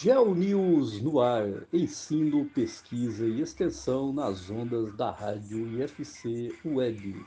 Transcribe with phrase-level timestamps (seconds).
[0.00, 7.26] GeoNews no ar, ensino, pesquisa e extensão nas ondas da rádio IFC Web.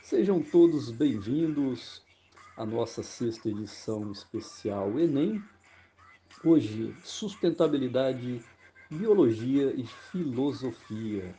[0.00, 2.02] Sejam todos bem-vindos
[2.56, 5.44] à nossa sexta edição especial Enem.
[6.42, 8.42] Hoje, sustentabilidade,
[8.88, 11.34] biologia e filosofia.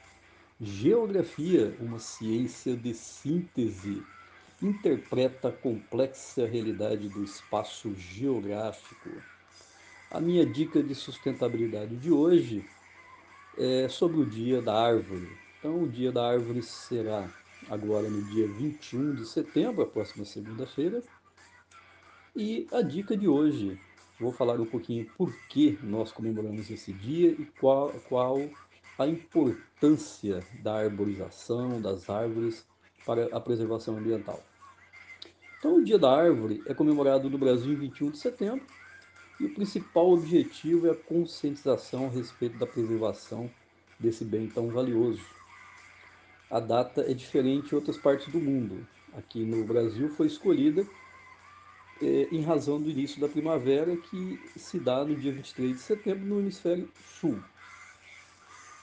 [0.60, 4.04] Geografia, uma ciência de síntese,
[4.62, 9.10] interpreta a complexa realidade do espaço geográfico
[10.12, 12.66] a minha dica de sustentabilidade de hoje
[13.58, 15.30] é sobre o Dia da Árvore.
[15.58, 17.30] Então, o Dia da Árvore será
[17.70, 21.02] agora no dia 21 de setembro, a próxima segunda-feira.
[22.36, 23.80] E a dica de hoje,
[24.20, 28.38] vou falar um pouquinho por que nós comemoramos esse dia e qual, qual
[29.00, 32.66] a importância da arborização das árvores
[33.06, 34.44] para a preservação ambiental.
[35.58, 38.66] Então, o Dia da Árvore é comemorado no Brasil em 21 de setembro
[39.42, 43.50] e o principal objetivo é a conscientização a respeito da preservação
[44.00, 45.26] desse bem tão valioso.
[46.48, 48.86] A data é diferente em outras partes do mundo.
[49.18, 50.86] Aqui no Brasil foi escolhida
[52.00, 56.24] é, em razão do início da primavera, que se dá no dia 23 de setembro
[56.24, 56.88] no hemisfério
[57.20, 57.40] sul.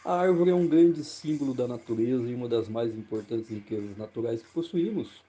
[0.05, 4.43] A árvore é um grande símbolo da natureza e uma das mais importantes riquezas naturais
[4.43, 5.23] que possuímos.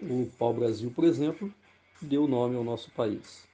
[0.00, 1.52] O pau-brasil, por exemplo,
[2.00, 3.49] deu nome ao nosso país.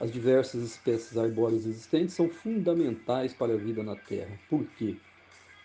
[0.00, 4.38] As diversas espécies arbóreas existentes são fundamentais para a vida na Terra.
[4.50, 4.96] Por quê?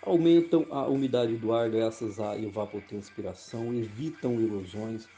[0.03, 5.09] Aumentam a umidade do ar graças à evapotranspiração, evitam erosões,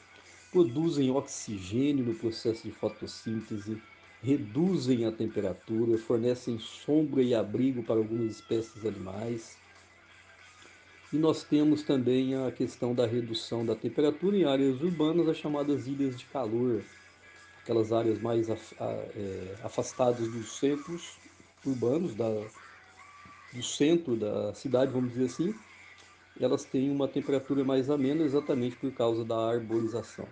[0.51, 3.81] produzem oxigênio no processo de fotossíntese,
[4.23, 9.57] reduzem a temperatura, fornecem sombra e abrigo para algumas espécies animais.
[11.11, 15.85] E nós temos também a questão da redução da temperatura em áreas urbanas, as chamadas
[15.85, 16.83] ilhas de calor,
[17.63, 18.55] aquelas áreas mais é,
[19.63, 21.17] afastadas dos centros
[21.65, 22.29] urbanos, da,
[23.53, 25.53] do centro da cidade, vamos dizer assim,
[26.39, 30.27] elas têm uma temperatura mais amena exatamente por causa da arborização.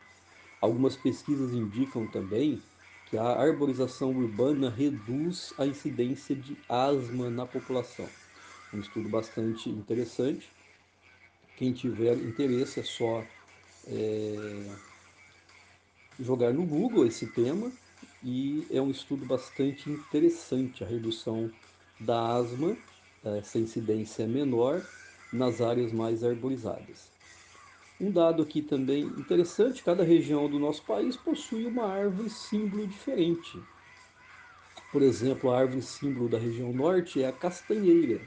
[0.60, 2.62] Algumas pesquisas indicam também
[3.10, 8.08] que a arborização urbana reduz a incidência de asma na população.
[8.74, 10.50] Um estudo bastante interessante.
[11.58, 13.24] Quem tiver interesse é só
[13.88, 14.64] é,
[16.20, 17.72] jogar no Google esse tema
[18.24, 21.50] e é um estudo bastante interessante a redução
[22.00, 22.76] da asma,
[23.24, 24.82] essa incidência é menor
[25.34, 27.10] nas áreas mais arborizadas.
[28.00, 33.60] Um dado aqui também interessante, cada região do nosso país possui uma árvore símbolo diferente.
[34.92, 38.22] Por exemplo, a árvore símbolo da região norte é a castanheira,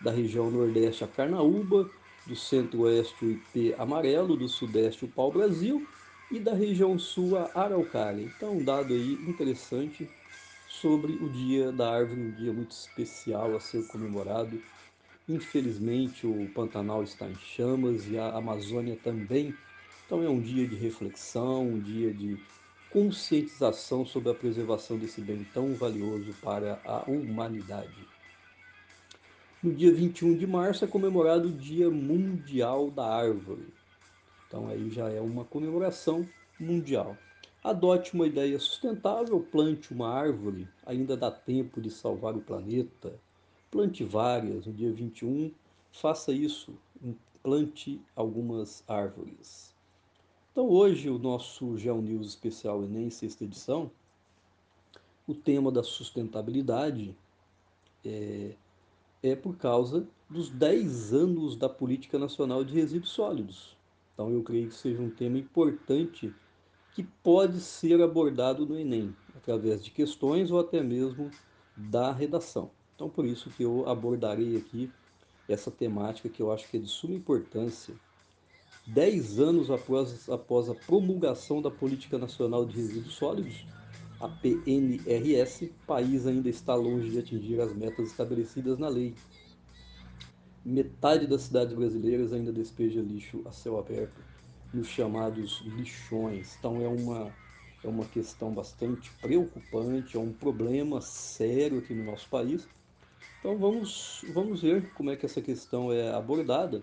[0.00, 1.88] da região nordeste a carnaúba,
[2.26, 5.86] do centro-oeste o ipê amarelo, do sudeste o pau-brasil
[6.30, 8.22] e da região sul a Araucária.
[8.22, 10.08] Então, um dado aí interessante
[10.68, 14.60] sobre o Dia da Árvore, um dia muito especial a ser comemorado.
[15.28, 19.54] Infelizmente, o Pantanal está em chamas e a Amazônia também.
[20.06, 22.38] Então, é um dia de reflexão, um dia de
[22.90, 28.06] conscientização sobre a preservação desse bem tão valioso para a humanidade.
[29.60, 33.66] No dia 21 de março é comemorado o Dia Mundial da Árvore.
[34.54, 36.24] Então aí já é uma comemoração
[36.60, 37.18] mundial.
[37.64, 43.18] Adote uma ideia sustentável, plante uma árvore, ainda dá tempo de salvar o planeta.
[43.68, 45.50] Plante várias, no dia 21,
[45.90, 46.72] faça isso,
[47.42, 49.74] plante algumas árvores.
[50.52, 53.90] Então hoje o nosso GeoNews especial Enem, sexta edição,
[55.26, 57.16] o tema da sustentabilidade
[58.04, 58.54] é,
[59.20, 63.74] é por causa dos 10 anos da Política Nacional de Resíduos Sólidos.
[64.14, 66.32] Então eu creio que seja um tema importante
[66.94, 71.30] que pode ser abordado no Enem, através de questões ou até mesmo
[71.76, 72.70] da redação.
[72.94, 74.90] Então por isso que eu abordarei aqui
[75.48, 77.94] essa temática que eu acho que é de suma importância.
[78.86, 83.66] Dez anos após, após a promulgação da Política Nacional de Resíduos Sólidos,
[84.20, 89.14] a PNRS, o país ainda está longe de atingir as metas estabelecidas na lei
[90.64, 94.20] metade das cidades brasileiras ainda despeja lixo a céu aberto
[94.72, 96.56] nos chamados lixões.
[96.58, 97.32] Então é uma,
[97.82, 102.66] é uma questão bastante preocupante, é um problema sério aqui no nosso país.
[103.38, 106.82] Então vamos, vamos ver como é que essa questão é abordada.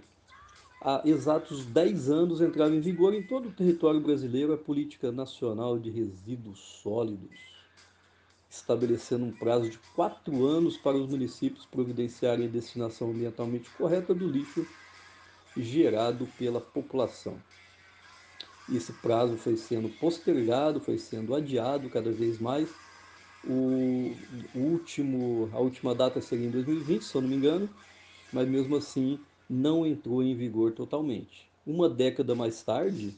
[0.83, 5.77] Há exatos 10 anos entrava em vigor em todo o território brasileiro a Política Nacional
[5.77, 7.51] de Resíduos Sólidos
[8.51, 14.27] estabelecendo um prazo de quatro anos para os municípios providenciarem a destinação ambientalmente correta do
[14.27, 14.67] lixo
[15.55, 17.41] gerado pela população.
[18.69, 22.69] Esse prazo foi sendo postergado, foi sendo adiado cada vez mais,
[23.43, 24.15] O,
[24.53, 27.69] último, a última data seria em 2020, se eu não me engano,
[28.31, 29.19] mas mesmo assim
[29.49, 31.49] não entrou em vigor totalmente.
[31.65, 33.17] Uma década mais tarde,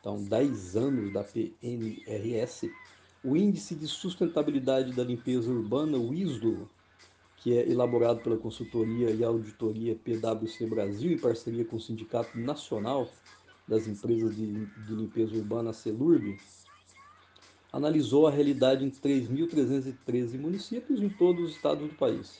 [0.00, 2.70] então 10 anos da PNRS,
[3.24, 6.68] o Índice de Sustentabilidade da Limpeza Urbana, o ISLO,
[7.38, 13.10] que é elaborado pela consultoria e auditoria PwC Brasil em parceria com o Sindicato Nacional
[13.66, 16.38] das Empresas de, de Limpeza Urbana, a CELURB,
[17.72, 22.38] analisou a realidade em 3.313 municípios em todos os estados do país,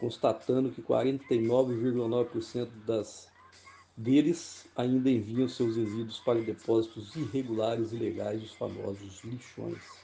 [0.00, 3.31] constatando que 49,9% das
[3.96, 10.02] deles ainda enviam seus resíduos para depósitos irregulares e ilegais, os famosos lixões.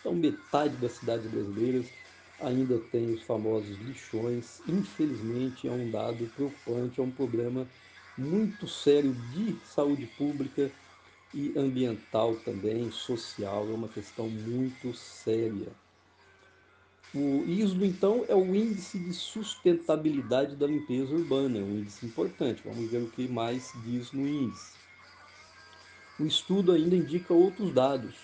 [0.00, 1.92] Então, metade das cidades brasileiras
[2.38, 4.62] ainda tem os famosos lixões.
[4.68, 7.68] Infelizmente, é um dado preocupante, é um problema
[8.16, 10.70] muito sério de saúde pública
[11.34, 15.72] e ambiental também, social, é uma questão muito séria.
[17.14, 22.62] O ISLO, então, é o Índice de Sustentabilidade da Limpeza Urbana, é um índice importante.
[22.64, 24.76] Vamos ver o que mais diz no índice.
[26.18, 28.16] O estudo ainda indica outros dados.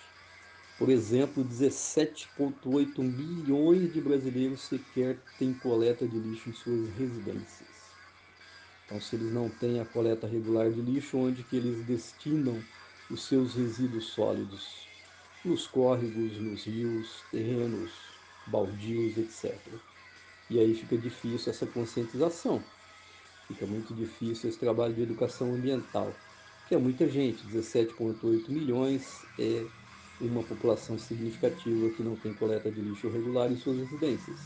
[0.79, 7.69] Por exemplo, 17,8 milhões de brasileiros sequer têm coleta de lixo em suas residências.
[8.85, 12.63] Então, se eles não têm a coleta regular de lixo, onde que eles destinam
[13.11, 14.87] os seus resíduos sólidos?
[15.45, 18.12] Nos córregos, nos rios, terrenos,
[18.47, 19.55] baldios, etc.
[20.51, 22.63] E aí fica difícil essa conscientização,
[23.49, 26.15] fica muito difícil esse trabalho de educação ambiental,
[26.69, 29.65] que é muita gente, 17,8 milhões é
[30.21, 34.39] uma população significativa que não tem coleta de lixo regular em suas residências.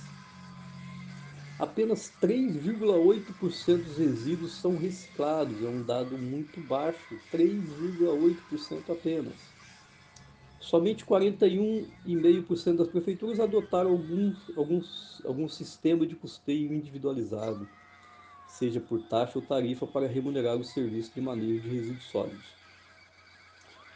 [1.58, 9.56] Apenas 3,8% dos resíduos são reciclados, é um dado muito baixo, 3,8% apenas.
[10.67, 17.69] Somente 41,5% das prefeituras adotaram algum, alguns, algum sistema de custeio individualizado,
[18.49, 22.57] seja por taxa ou tarifa, para remunerar o serviço de manejo de resíduos sólidos.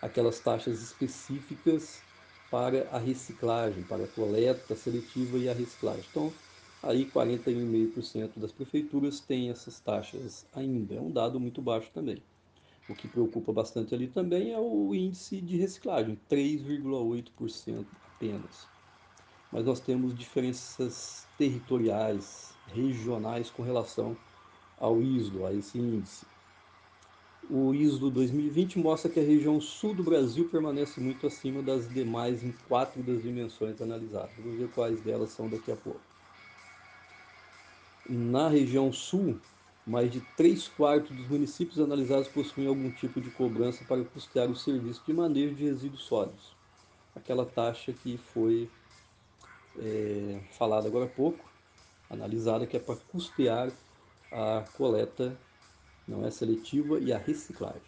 [0.00, 2.04] Aquelas taxas específicas
[2.48, 6.06] para a reciclagem, para a coleta seletiva e a reciclagem.
[6.08, 6.32] Então,
[6.80, 10.94] aí 41,5% das prefeituras têm essas taxas ainda.
[10.94, 12.22] É um dado muito baixo também.
[12.90, 18.68] O que preocupa bastante ali também é o índice de reciclagem, 3,8% apenas.
[19.48, 24.16] Mas nós temos diferenças territoriais, regionais com relação
[24.76, 26.26] ao ISDO, a esse índice.
[27.48, 32.42] O ISDO 2020 mostra que a região sul do Brasil permanece muito acima das demais
[32.42, 34.36] em quatro das dimensões analisadas.
[34.36, 36.02] Vamos ver quais delas são daqui a pouco.
[38.08, 39.38] Na região sul,
[39.86, 44.56] mais de 3 quartos dos municípios analisados possuem algum tipo de cobrança para custear o
[44.56, 46.54] serviço de manejo de resíduos sólidos.
[47.14, 48.70] Aquela taxa que foi
[49.78, 51.44] é, falada agora há pouco,
[52.08, 53.72] analisada, que é para custear
[54.30, 55.36] a coleta
[56.06, 57.82] não é seletiva e a reciclagem.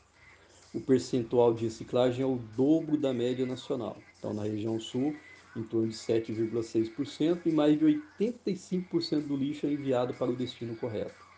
[0.75, 3.97] O percentual de reciclagem é o dobro da média nacional.
[4.19, 5.15] Então, na região sul,
[5.55, 10.75] em torno de 7,6% e mais de 85% do lixo é enviado para o destino
[10.77, 11.32] correto.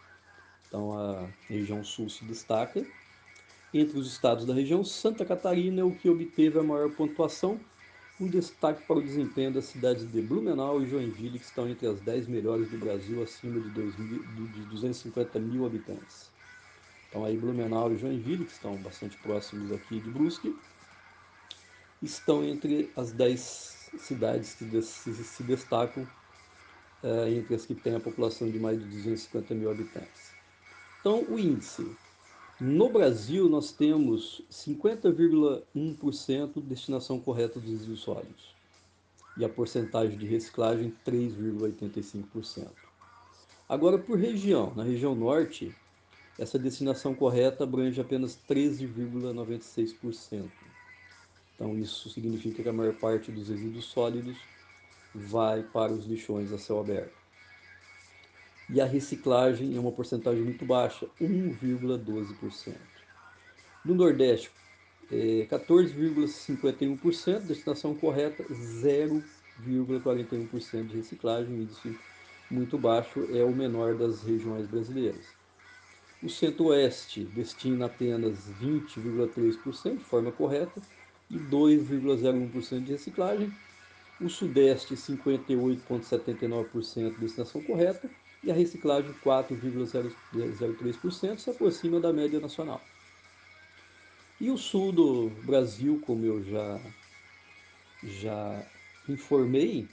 [0.74, 2.84] Então, a região sul se destaca.
[3.72, 7.60] Entre os estados da região, Santa Catarina é o que obteve a maior pontuação,
[8.20, 12.00] um destaque para o desempenho das cidades de Blumenau e Joinville, que estão entre as
[12.00, 16.28] 10 melhores do Brasil, acima de, 2 mil, de 250 mil habitantes.
[17.08, 20.56] Então, aí Blumenau e Joinville, que estão bastante próximos aqui de Brusque,
[22.02, 26.04] estão entre as 10 cidades que se destacam
[27.00, 30.33] é, entre as que têm a população de mais de 250 mil habitantes.
[31.04, 31.94] Então, o índice.
[32.58, 38.54] No Brasil, nós temos 50,1% destinação correta dos resíduos sólidos
[39.36, 42.70] e a porcentagem de reciclagem 3,85%.
[43.68, 45.76] Agora, por região, na região norte,
[46.38, 50.48] essa destinação correta abrange apenas 13,96%.
[51.54, 54.38] Então, isso significa que a maior parte dos resíduos sólidos
[55.14, 57.23] vai para os lixões a céu aberto.
[58.68, 62.80] E a reciclagem é uma porcentagem muito baixa, 1,12%.
[63.84, 64.50] No Nordeste,
[65.10, 72.00] é 14,51%, destinação correta, 0,41% de reciclagem, índice
[72.50, 75.36] muito baixo, é o menor das regiões brasileiras.
[76.22, 80.80] O Centro-Oeste destina apenas 20,3% de forma correta
[81.28, 83.54] e 2,01% de reciclagem.
[84.18, 88.10] O Sudeste, 58,79% de destinação correta
[88.44, 92.82] e a reciclagem 4,03% se aproxima da média nacional.
[94.40, 96.80] E o sul do Brasil, como eu já,
[98.02, 98.66] já
[99.08, 99.88] informei,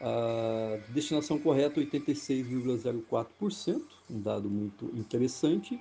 [0.00, 5.80] a destinação correta 86,04%, um dado muito interessante,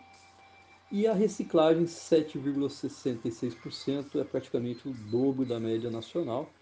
[0.91, 6.53] e a reciclagem 7,66%, é praticamente o dobro da média nacional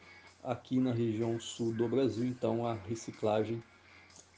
[0.42, 3.62] aqui na região sul do Brasil, então a reciclagem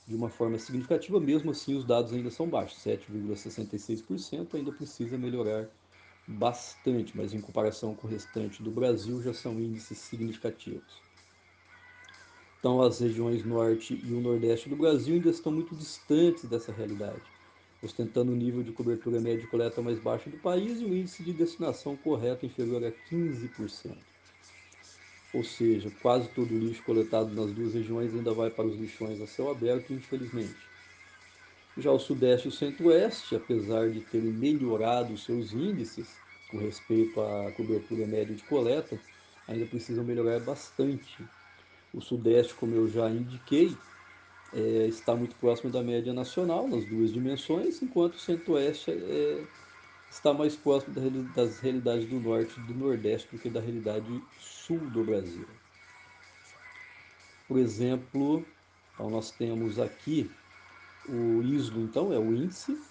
[0.07, 5.67] de uma forma significativa, mesmo assim os dados ainda são baixos, 7,66%, ainda precisa melhorar
[6.27, 11.01] bastante, mas em comparação com o restante do Brasil já são índices significativos.
[12.59, 17.21] Então as regiões norte e o nordeste do Brasil ainda estão muito distantes dessa realidade,
[17.81, 21.23] ostentando o nível de cobertura média de coleta mais baixo do país e o índice
[21.23, 24.14] de destinação correto inferior a 15%
[25.35, 29.19] ou seja, quase todo o lixo coletado nas duas regiões ainda vai para os lixões
[29.19, 30.55] a céu aberto, infelizmente.
[31.77, 36.07] Já o Sudeste e o Centro-Oeste, apesar de terem melhorado seus índices
[36.49, 38.97] com respeito à cobertura média de coleta,
[39.45, 41.21] ainda precisam melhorar bastante.
[41.93, 43.75] O Sudeste, como eu já indiquei,
[44.53, 49.43] é, está muito próximo da média nacional nas duas dimensões, enquanto o Centro-Oeste é,
[50.15, 50.95] está mais próximo
[51.35, 55.45] das realidades do norte e do nordeste do que da realidade sul do Brasil.
[57.47, 58.45] Por exemplo,
[58.93, 60.31] então nós temos aqui
[61.07, 62.81] o ISLO, então, é o índice,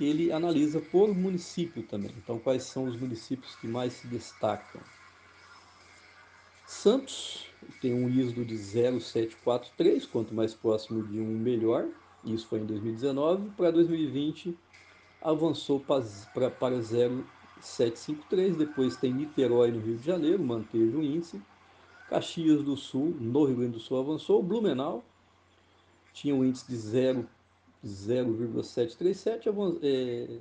[0.00, 2.12] ele analisa por município também.
[2.16, 4.80] Então, quais são os municípios que mais se destacam?
[6.66, 7.46] Santos
[7.80, 11.86] tem um ISLO de 0,743, quanto mais próximo de um melhor,
[12.24, 13.50] isso foi em 2019.
[13.50, 14.58] Para 2020,
[15.20, 18.56] avançou para, para 0,753.
[18.56, 21.42] Depois tem Niterói, no Rio de Janeiro, manteve o índice.
[22.08, 24.42] Caxias do Sul, no Rio Grande do Sul, avançou.
[24.42, 25.04] Blumenau
[26.12, 29.48] tinha um índice de 0,737,
[29.82, 30.38] é,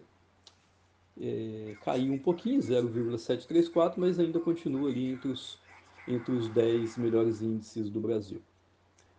[1.22, 5.60] é, caiu um pouquinho, 0,734, mas ainda continua ali entre os,
[6.08, 8.42] entre os 10 melhores índices do Brasil.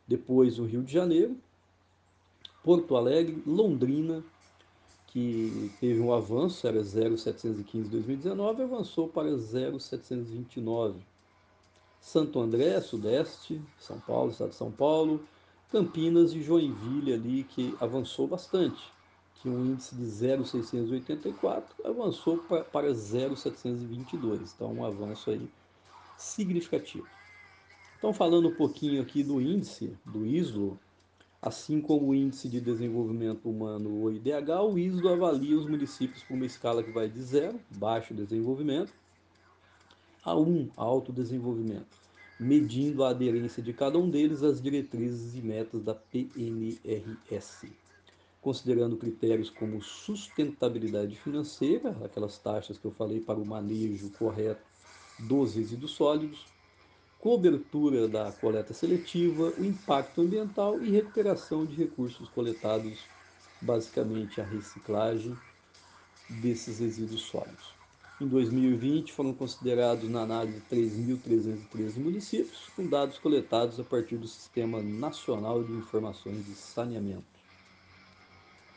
[0.07, 1.37] Depois o Rio de Janeiro,
[2.65, 4.25] Porto Alegre, Londrina,
[5.11, 11.01] que teve um avanço, era 0,715 em 2019, avançou para 0,729.
[12.01, 15.23] Santo André, Sudeste, São Paulo, Estado de São Paulo,
[15.71, 18.81] Campinas e Joinville ali, que avançou bastante.
[19.43, 24.53] Tinha um índice de 0,684, avançou para, para 0,722.
[24.55, 25.49] Então, um avanço aí
[26.17, 27.07] significativo.
[27.99, 30.79] Então, falando um pouquinho aqui do índice, do ISO,
[31.43, 36.35] Assim como o Índice de Desenvolvimento Humano, o IDH, o ISDO avalia os municípios por
[36.35, 38.93] uma escala que vai de zero, baixo desenvolvimento,
[40.23, 41.97] a 1, alto desenvolvimento,
[42.39, 47.73] medindo a aderência de cada um deles às diretrizes e metas da PNRS,
[48.43, 54.63] considerando critérios como sustentabilidade financeira, aquelas taxas que eu falei para o manejo correto
[55.19, 56.45] dos resíduos sólidos,
[57.21, 63.01] cobertura da coleta seletiva, o impacto ambiental e recuperação de recursos coletados,
[63.61, 65.37] basicamente a reciclagem
[66.41, 67.75] desses resíduos sólidos.
[68.21, 74.83] Em 2020 foram considerados na análise 3.313 municípios, com dados coletados a partir do Sistema
[74.83, 77.25] Nacional de Informações de Saneamento.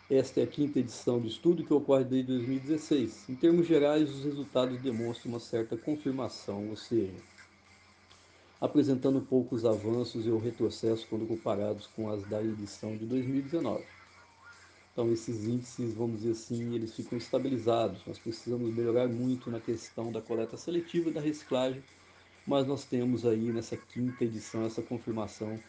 [0.09, 3.29] Esta é a quinta edição do estudo que ocorre desde 2016.
[3.29, 7.13] Em termos gerais, os resultados demonstram uma certa confirmação, ou seja,
[8.63, 13.83] apresentando poucos avanços e o retrocesso quando comparados com as da edição de 2019.
[14.93, 17.99] Então esses índices, vamos dizer assim, eles ficam estabilizados.
[18.07, 21.83] Nós precisamos melhorar muito na questão da coleta seletiva e da reciclagem,
[22.47, 25.59] mas nós temos aí nessa quinta edição essa confirmação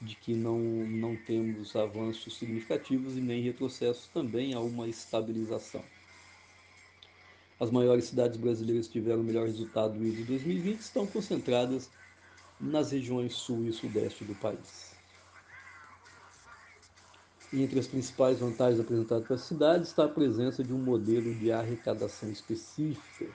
[0.00, 5.84] de que não, não temos avanços significativos e nem retrocessos, também há uma estabilização.
[7.60, 11.90] As maiores cidades brasileiras que tiveram o melhor resultado do ISO 2020 estão concentradas
[12.60, 14.96] nas regiões sul e sudeste do país.
[17.52, 21.50] Entre as principais vantagens apresentadas para a cidade está a presença de um modelo de
[21.50, 23.26] arrecadação específica,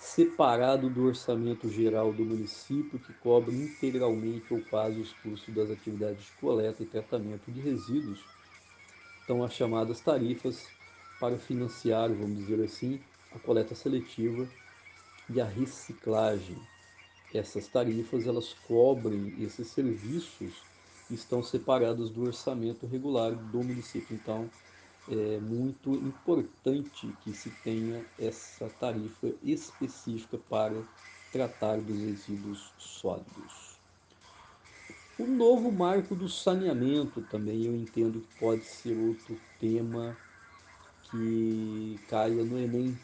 [0.00, 6.24] separado do orçamento geral do município, que cobre integralmente ou quase os custos das atividades
[6.24, 8.24] de coleta e tratamento de resíduos,
[9.22, 10.66] então as chamadas tarifas
[11.20, 13.00] para financiar, vamos dizer assim,
[13.32, 14.48] a coleta seletiva
[15.30, 16.56] e a reciclagem
[17.36, 20.54] essas tarifas elas cobrem esses serviços
[21.08, 24.14] que estão separados do orçamento regular do município.
[24.14, 24.50] Então,
[25.08, 30.82] é muito importante que se tenha essa tarifa específica para
[31.32, 33.76] tratar dos resíduos sólidos.
[35.18, 40.16] O novo marco do saneamento também eu entendo que pode ser outro tema
[41.10, 42.98] que caia no Enem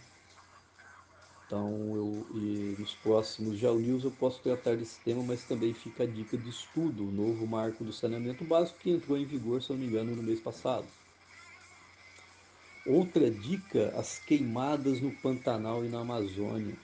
[1.53, 2.27] Então, eu,
[2.79, 7.07] nos próximos News eu posso tratar desse tema, mas também fica a dica de estudo,
[7.07, 10.23] o novo marco do saneamento básico que entrou em vigor, se não me engano, no
[10.23, 10.87] mês passado.
[12.87, 16.75] Outra dica, as queimadas no Pantanal e na Amazônia.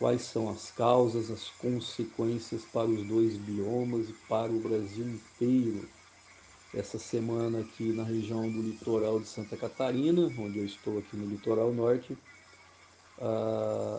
[0.00, 5.88] Quais são as causas, as consequências para os dois biomas e para o Brasil inteiro?
[6.74, 11.26] Essa semana aqui na região do litoral de Santa Catarina, onde eu estou aqui no
[11.26, 12.18] litoral norte,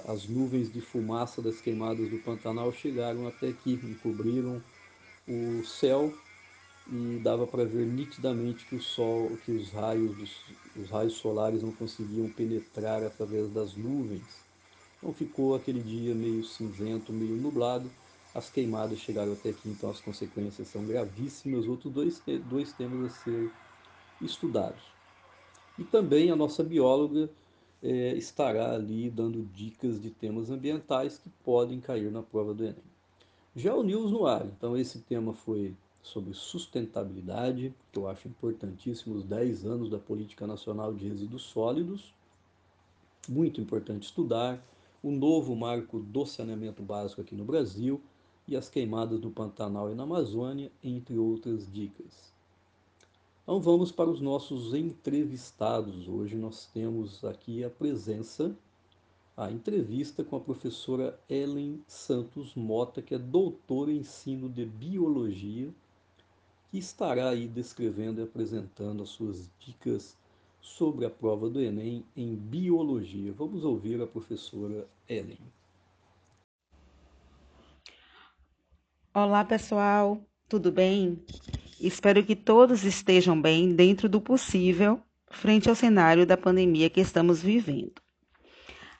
[0.07, 4.62] as nuvens de fumaça das queimadas do Pantanal chegaram até aqui, encobriram
[5.27, 6.13] o céu
[6.91, 10.43] e dava para ver nitidamente que o sol, que os raios,
[10.75, 14.45] os raios solares não conseguiam penetrar através das nuvens.
[14.98, 17.89] Então ficou aquele dia meio cinzento, meio nublado.
[18.34, 21.67] As queimadas chegaram até aqui, então as consequências são gravíssimas.
[21.67, 23.51] Outros dois, dois temas a ser
[24.22, 24.84] estudados.
[25.79, 27.29] E também a nossa bióloga
[27.86, 32.84] é, estará ali dando dicas de temas ambientais que podem cair na prova do Enem.
[33.56, 39.15] Já o News no ar, então esse tema foi sobre sustentabilidade, que eu acho importantíssimo,
[39.15, 42.12] os 10 anos da Política Nacional de Resíduos Sólidos,
[43.30, 44.60] muito importante estudar,
[45.04, 48.01] o novo marco do saneamento básico aqui no Brasil
[48.48, 52.35] e as queimadas no Pantanal e na Amazônia, entre outras dicas.
[53.45, 56.07] Então vamos para os nossos entrevistados.
[56.07, 58.57] Hoje nós temos aqui a presença,
[59.37, 65.69] a entrevista com a professora Ellen Santos Mota, que é doutora em ensino de biologia,
[66.71, 70.17] que estará aí descrevendo e apresentando as suas dicas
[70.59, 73.31] sobre a prova do Enem em biologia.
[73.31, 75.37] Vamos ouvir a professora Ellen.
[79.13, 81.23] Olá, pessoal, tudo bem?
[81.79, 87.41] Espero que todos estejam bem dentro do possível frente ao cenário da pandemia que estamos
[87.41, 87.94] vivendo.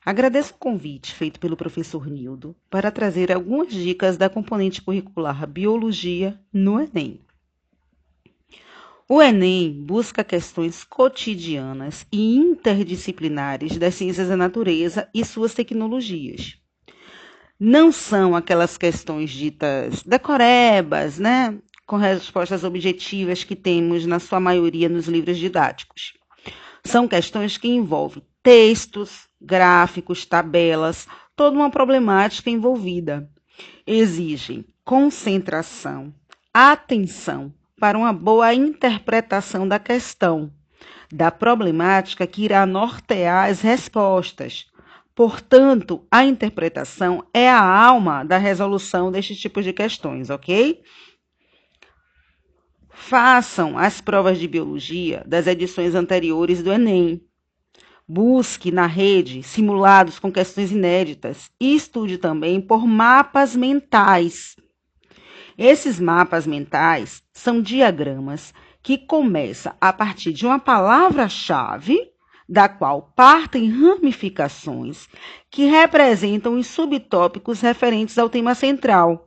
[0.06, 6.40] Agradeço o convite feito pelo professor Nildo para trazer algumas dicas da componente curricular Biologia
[6.54, 7.22] no Enem.
[9.08, 16.60] O Enem busca questões cotidianas e interdisciplinares das ciências da natureza e suas tecnologias.
[17.60, 21.58] Não são aquelas questões ditas decorebas, né?
[21.86, 26.14] Com respostas objetivas que temos, na sua maioria, nos livros didáticos.
[26.84, 33.30] São questões que envolvem textos, gráficos, tabelas, toda uma problemática envolvida.
[33.86, 36.14] Exigem concentração,
[36.54, 40.52] atenção para uma boa interpretação da questão,
[41.12, 44.68] da problemática que irá nortear as respostas.
[45.14, 50.82] Portanto, a interpretação é a alma da resolução deste tipo de questões, ok?
[52.98, 57.22] Façam as provas de biologia das edições anteriores do Enem.
[58.08, 64.56] Busque na rede simulados com questões inéditas e estude também por mapas mentais.
[65.58, 72.00] Esses mapas mentais são diagramas que começam a partir de uma palavra-chave,
[72.48, 75.08] da qual partem ramificações
[75.52, 79.25] que representam os subtópicos referentes ao tema central.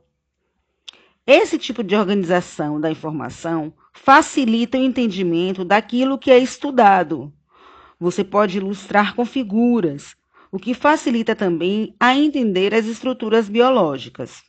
[1.31, 7.31] Esse tipo de organização da informação facilita o entendimento daquilo que é estudado.
[7.99, 10.15] Você pode ilustrar com figuras,
[10.51, 14.41] o que facilita também a entender as estruturas biológicas.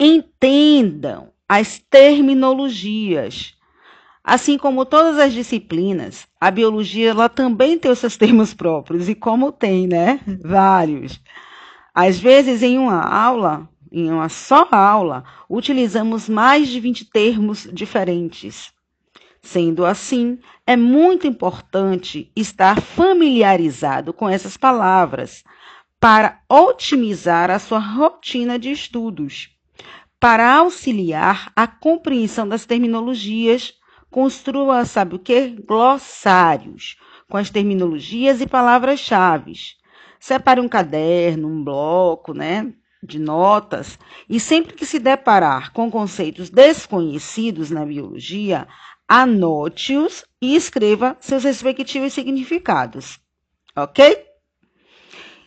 [0.00, 3.54] Entendam as terminologias.
[4.24, 9.14] Assim como todas as disciplinas, a biologia ela também tem os seus termos próprios, e
[9.14, 10.18] como tem, né?
[10.42, 11.20] Vários.
[11.94, 18.72] Às vezes, em uma aula, em uma só aula, utilizamos mais de 20 termos diferentes.
[19.40, 25.44] Sendo assim, é muito importante estar familiarizado com essas palavras
[26.00, 29.50] para otimizar a sua rotina de estudos.
[30.18, 33.74] Para auxiliar a compreensão das terminologias,
[34.10, 35.50] construa, sabe o que?
[35.50, 36.96] Glossários,
[37.28, 39.52] com as terminologias e palavras-chave.
[40.18, 42.72] Separe um caderno, um bloco, né?
[43.04, 48.66] De notas, e sempre que se deparar com conceitos desconhecidos na biologia,
[49.08, 53.18] anote-os e escreva seus respectivos significados.
[53.76, 54.24] Ok?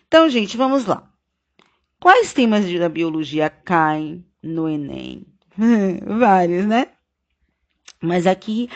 [0.07, 1.11] Então, gente, vamos lá.
[1.99, 5.25] Quais temas da biologia caem no Enem?
[6.05, 6.87] Vários, né?
[8.01, 8.69] Mas aqui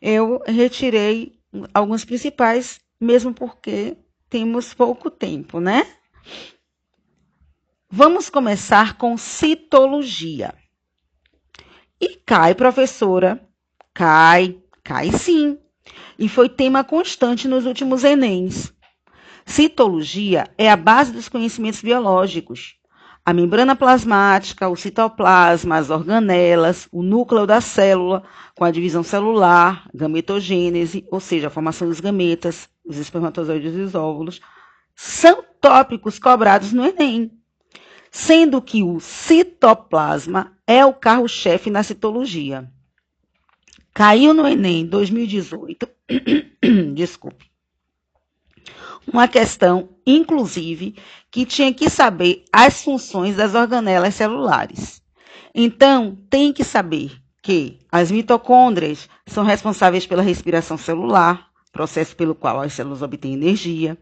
[0.00, 1.38] eu retirei
[1.74, 3.96] alguns principais, mesmo porque
[4.30, 5.86] temos pouco tempo, né?
[7.94, 10.54] Vamos começar com citologia.
[12.00, 13.46] E cai, professora?
[13.92, 15.58] Cai, cai sim.
[16.18, 18.72] E foi tema constante nos últimos Enems.
[19.44, 22.76] Citologia é a base dos conhecimentos biológicos.
[23.26, 28.22] A membrana plasmática, o citoplasma, as organelas, o núcleo da célula,
[28.56, 33.94] com a divisão celular, gametogênese, ou seja, a formação dos gametas, os espermatozoides e os
[33.94, 34.40] óvulos,
[34.96, 37.30] são tópicos cobrados no Enem,
[38.14, 42.70] sendo que o citoplasma é o carro-chefe na citologia.
[43.94, 45.88] Caiu no Enem 2018,
[46.94, 47.50] desculpe,
[49.10, 50.94] uma questão, inclusive,
[51.30, 55.02] que tinha que saber as funções das organelas celulares.
[55.54, 62.60] Então, tem que saber que as mitocôndrias são responsáveis pela respiração celular, processo pelo qual
[62.60, 63.98] as células obtêm energia.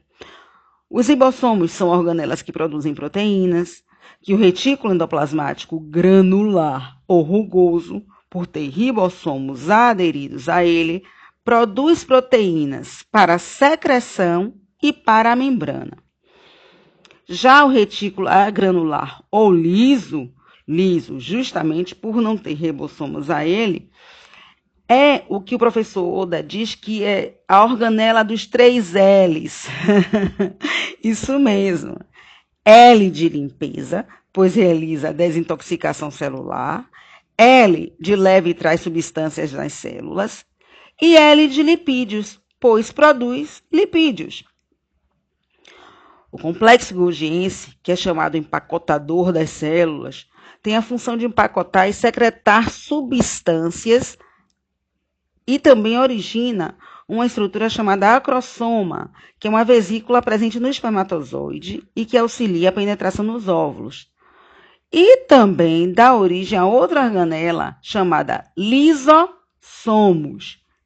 [0.90, 3.82] Os ribossomos são organelas que produzem proteínas,
[4.22, 11.02] que o retículo endoplasmático granular ou rugoso, por ter ribossomos aderidos a ele,
[11.44, 15.96] produz proteínas para secreção e para a membrana.
[17.28, 20.32] Já o retículo granular ou liso,
[20.66, 23.90] liso justamente por não ter ribossomos a ele,
[24.88, 29.68] é o que o professor Oda diz que é a organela dos três L's.
[31.02, 31.96] Isso mesmo.
[32.64, 36.88] L de limpeza, pois realiza desintoxicação celular.
[37.36, 40.44] L de leve traz substâncias nas células.
[41.00, 44.44] E L de lipídios, pois produz lipídios.
[46.30, 50.28] O complexo golgiense, que é chamado empacotador das células,
[50.62, 54.16] tem a função de empacotar e secretar substâncias
[55.46, 56.78] e também origina
[57.10, 62.72] uma estrutura chamada acrosoma, que é uma vesícula presente no espermatozoide e que auxilia a
[62.72, 64.08] penetração nos óvulos.
[64.92, 69.28] E também dá origem a outra organela chamada lisossomos,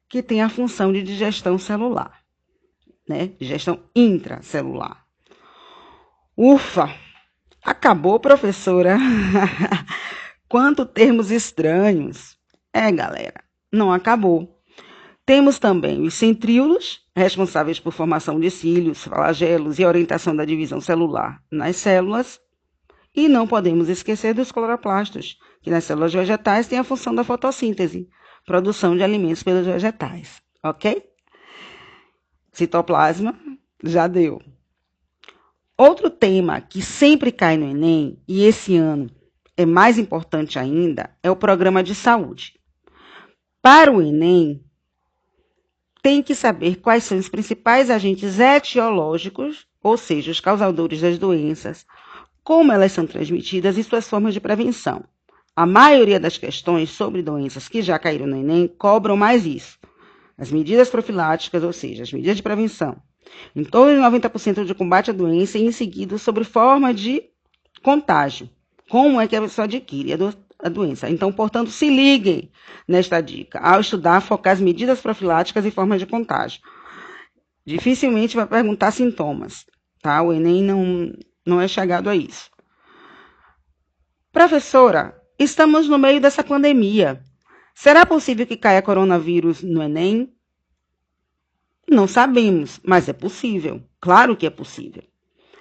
[0.09, 2.21] que tem a função de digestão celular,
[3.07, 3.27] né?
[3.39, 5.05] Digestão intracelular.
[6.35, 6.89] Ufa!
[7.63, 8.97] Acabou, professora.
[10.49, 12.39] Quanto termos estranhos.
[12.73, 14.54] É, galera, não acabou.
[15.27, 21.43] Temos também os centríolos, responsáveis por formação de cílios, flagelos e orientação da divisão celular
[21.51, 22.41] nas células.
[23.17, 28.09] E não podemos esquecer dos cloroplastos, que nas células vegetais têm a função da fotossíntese,
[28.45, 30.43] produção de alimentos pelos vegetais.
[30.63, 31.03] Ok?
[32.53, 33.39] Citoplasma,
[33.83, 34.43] já deu.
[35.77, 39.11] Outro tema que sempre cai no Enem, e esse ano
[39.57, 42.61] é mais importante ainda, é o programa de saúde.
[43.63, 44.63] Para o Enem,
[46.05, 51.87] tem que saber quais são os principais agentes etiológicos, ou seja, os causadores das doenças,
[52.43, 55.03] como elas são transmitidas e suas formas de prevenção.
[55.57, 59.79] A maioria das questões sobre doenças que já caíram no Enem cobram mais isso.
[60.37, 62.97] As medidas profiláticas, ou seja, as medidas de prevenção,
[63.57, 67.23] em torno de 90% de combate à doença e em seguida sobre forma de
[67.83, 68.51] contágio.
[68.91, 70.13] Como é que a pessoa adquire
[70.59, 71.09] a, do, a doença?
[71.09, 72.51] Então, portanto, se liguem
[72.87, 76.61] nesta dica ao estudar, focar as medidas profiláticas e formas de contágio.
[77.67, 79.65] Dificilmente vai perguntar sintomas,
[80.03, 80.21] tá?
[80.23, 81.13] O Enem não,
[81.47, 82.51] não é chegado a isso.
[84.33, 87.23] Professora, estamos no meio dessa pandemia.
[87.75, 90.33] Será possível que caia coronavírus no Enem?
[91.89, 93.83] Não sabemos, mas é possível.
[94.01, 95.03] Claro que é possível.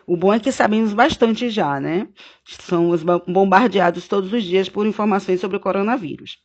[0.06, 2.08] O bom é que sabemos bastante já, né?
[2.44, 6.40] Somos bombardeados todos os dias por informações sobre o coronavírus.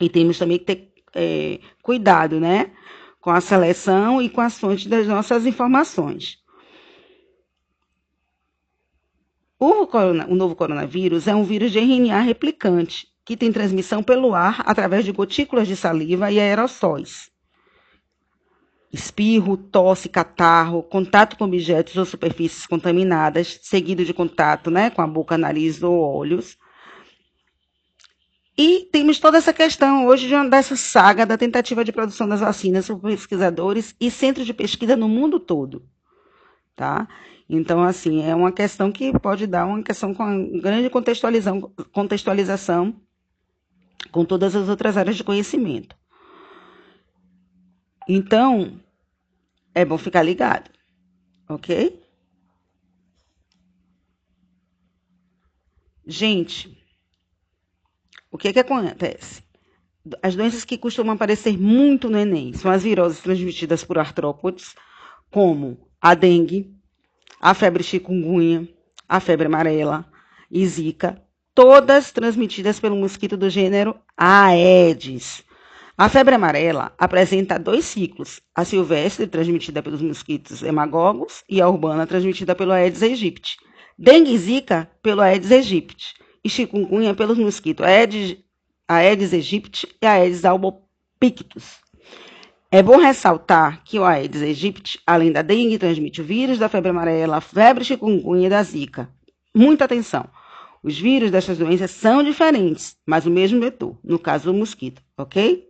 [0.00, 2.70] E temos também que ter é, cuidado, né?
[3.20, 6.38] Com a seleção e com as fontes das nossas informações.
[9.58, 14.34] O, corona, o novo coronavírus é um vírus de RNA replicante, que tem transmissão pelo
[14.34, 17.29] ar através de gotículas de saliva e aerossóis
[18.92, 25.06] espirro, tosse, catarro, contato com objetos ou superfícies contaminadas, seguido de contato né, com a
[25.06, 26.58] boca, nariz ou olhos.
[28.58, 32.88] E temos toda essa questão hoje de dessa saga da tentativa de produção das vacinas
[32.88, 35.88] por pesquisadores e centros de pesquisa no mundo todo.
[36.74, 37.08] Tá?
[37.48, 42.94] Então, assim, é uma questão que pode dar uma questão com grande contextualização, contextualização
[44.10, 45.96] com todas as outras áreas de conhecimento.
[48.12, 48.80] Então,
[49.72, 50.68] é bom ficar ligado,
[51.48, 52.02] ok?
[56.04, 56.76] Gente,
[58.28, 59.44] o que, que acontece?
[60.20, 64.74] As doenças que costumam aparecer muito no Enem são as viroses transmitidas por artrópodes,
[65.30, 66.76] como a dengue,
[67.40, 68.68] a febre chikungunya,
[69.08, 70.04] a febre amarela
[70.50, 71.22] e zika,
[71.54, 75.48] todas transmitidas pelo mosquito do gênero Aedes.
[76.00, 82.06] A febre amarela apresenta dois ciclos: a silvestre, transmitida pelos mosquitos hemagogos, e a urbana,
[82.06, 83.58] transmitida pelo Aedes aegypti.
[83.98, 86.14] Dengue e zika pelo Aedes aegypti.
[86.42, 88.38] E chikungunya pelos mosquitos Aedes,
[88.88, 91.80] Aedes aegypti e Aedes albopictus.
[92.70, 96.88] É bom ressaltar que o Aedes aegypti, além da dengue, transmite o vírus da febre
[96.88, 99.10] amarela, a febre chikungunya e da zika.
[99.54, 100.26] Muita atenção!
[100.82, 105.68] Os vírus dessas doenças são diferentes, mas o mesmo vetor, no caso do mosquito, ok?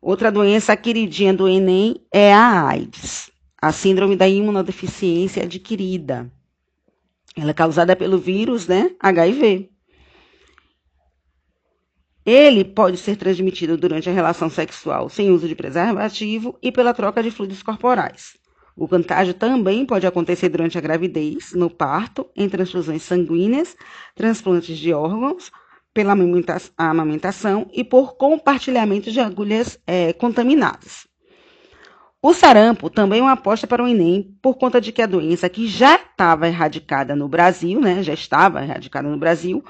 [0.00, 6.30] Outra doença queridinha do Enem é a AIDS, a síndrome da imunodeficiência adquirida.
[7.36, 9.68] Ela é causada pelo vírus, né, HIV.
[12.24, 17.20] Ele pode ser transmitido durante a relação sexual sem uso de preservativo e pela troca
[17.20, 18.36] de fluidos corporais.
[18.76, 23.76] O contágio também pode acontecer durante a gravidez, no parto, em transfusões sanguíneas,
[24.14, 25.50] transplantes de órgãos,
[25.98, 26.14] pela
[26.76, 31.08] amamentação e por compartilhamento de agulhas é, contaminadas.
[32.22, 35.48] O sarampo também é uma aposta para o Enem, por conta de que a doença
[35.48, 39.60] que já estava erradicada no Brasil, né, já estava erradicada no Brasil,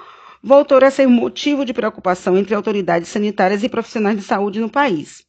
[0.42, 5.24] voltou a ser motivo de preocupação entre autoridades sanitárias e profissionais de saúde no país.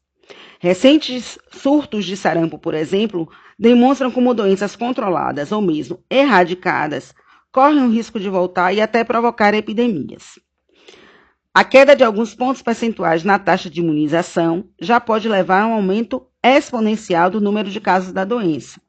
[0.59, 7.15] Recentes surtos de sarampo, por exemplo, demonstram como doenças controladas ou mesmo erradicadas
[7.53, 10.37] correm o risco de voltar e até provocar epidemias.
[11.59, 15.73] A queda de alguns pontos percentuais na taxa de imunização já pode levar a um
[15.73, 18.79] aumento exponencial do número de casos da doença.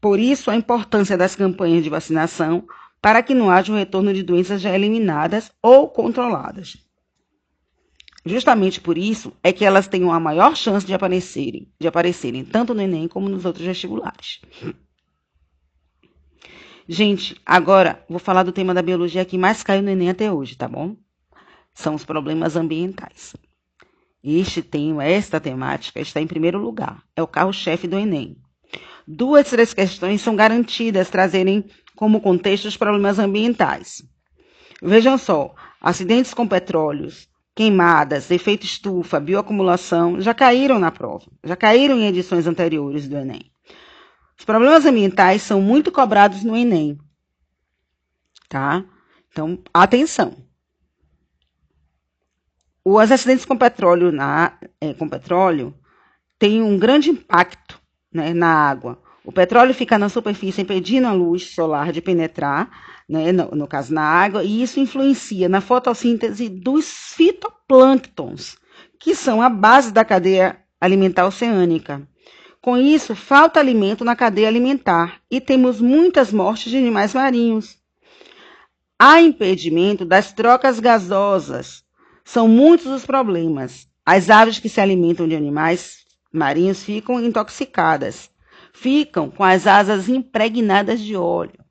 [0.00, 2.64] Por isso, a importância das campanhas de vacinação
[3.02, 6.76] para que não haja um retorno de doenças já eliminadas ou controladas.
[8.24, 12.72] Justamente por isso é que elas têm uma maior chance de aparecerem, de aparecerem tanto
[12.72, 14.40] no Enem como nos outros vestibulares.
[16.88, 20.56] Gente, agora vou falar do tema da biologia que mais caiu no Enem até hoje,
[20.56, 20.94] tá bom?
[21.76, 23.36] São os problemas ambientais.
[24.24, 27.02] Este tema, esta temática, está em primeiro lugar.
[27.14, 28.38] É o carro-chefe do Enem.
[29.06, 34.02] Duas, três questões são garantidas trazerem como contexto os problemas ambientais.
[34.82, 41.98] Vejam só, acidentes com petróleos, queimadas, efeito estufa, bioacumulação, já caíram na prova, já caíram
[41.98, 43.52] em edições anteriores do Enem.
[44.38, 46.98] Os problemas ambientais são muito cobrados no Enem.
[48.48, 48.82] Tá?
[49.30, 50.45] Então, atenção.
[52.88, 55.74] Os acidentes com petróleo, na, é, com petróleo
[56.38, 57.80] têm um grande impacto
[58.14, 59.02] né, na água.
[59.24, 62.70] O petróleo fica na superfície impedindo a luz solar de penetrar
[63.08, 68.56] né, no, no, caso na água, e isso influencia na fotossíntese dos fitoplânctons,
[69.00, 72.06] que são a base da cadeia alimentar oceânica.
[72.62, 77.78] Com isso, falta alimento na cadeia alimentar e temos muitas mortes de animais marinhos.
[78.96, 81.84] Há impedimento das trocas gasosas.
[82.26, 83.88] São muitos os problemas.
[84.04, 88.30] As aves que se alimentam de animais marinhos ficam intoxicadas,
[88.74, 91.64] ficam com as asas impregnadas de óleo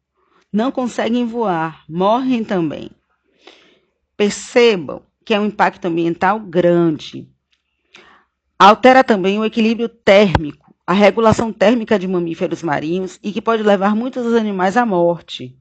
[0.56, 2.90] não conseguem voar, morrem também.
[4.16, 7.28] Percebam que é um impacto ambiental grande.
[8.58, 13.98] Altera também o equilíbrio térmico, a regulação térmica de mamíferos marinhos e que pode levar
[13.98, 15.60] muitos dos animais à morte.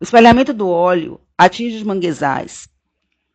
[0.00, 2.70] O espalhamento do óleo atinge os manguezais.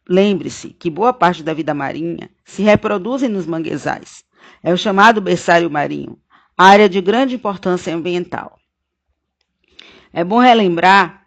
[0.08, 4.24] Lembre-se que boa parte da vida marinha se reproduzem nos manguezais.
[4.64, 6.18] É o chamado berçário marinho,
[6.58, 8.58] área de grande importância ambiental.
[10.14, 11.26] É bom relembrar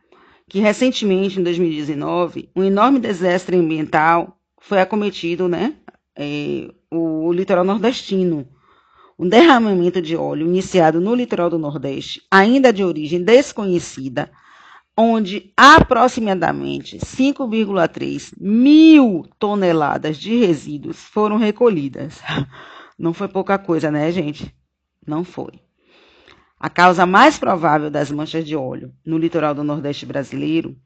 [0.48, 5.74] que recentemente, em 2019, um enorme desastre ambiental foi acometido, né?
[6.16, 8.48] É, o litoral nordestino.
[9.18, 14.30] Um derramamento de óleo iniciado no litoral do Nordeste, ainda de origem desconhecida,
[15.00, 22.20] onde aproximadamente 5,3 mil toneladas de resíduos foram recolhidas.
[22.98, 24.52] Não foi pouca coisa, né, gente?
[25.06, 25.52] Não foi.
[26.58, 30.76] A causa mais provável das manchas de óleo no litoral do Nordeste brasileiro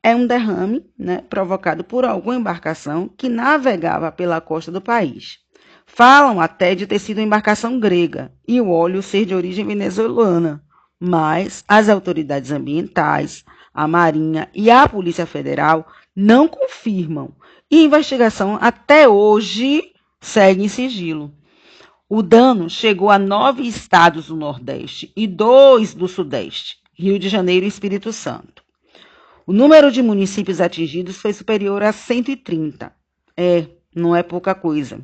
[0.00, 5.38] é um derrame né, provocado por alguma embarcação que navegava pela costa do país.
[5.84, 10.64] Falam até de ter sido embarcação grega e o óleo ser de origem venezuelana,
[11.00, 17.34] mas as autoridades ambientais, a Marinha e a Polícia Federal não confirmam
[17.70, 21.32] e a investigação até hoje segue em sigilo.
[22.08, 27.64] O dano chegou a nove estados do Nordeste e dois do Sudeste, Rio de Janeiro
[27.64, 28.64] e Espírito Santo.
[29.46, 32.92] O número de municípios atingidos foi superior a 130.
[33.36, 35.00] É, não é pouca coisa.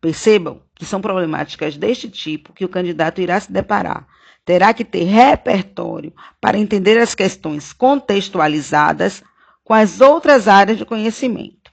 [0.00, 4.06] Percebam que são problemáticas deste tipo que o candidato irá se deparar.
[4.44, 9.22] Terá que ter repertório para entender as questões contextualizadas
[9.62, 11.70] com as outras áreas de conhecimento.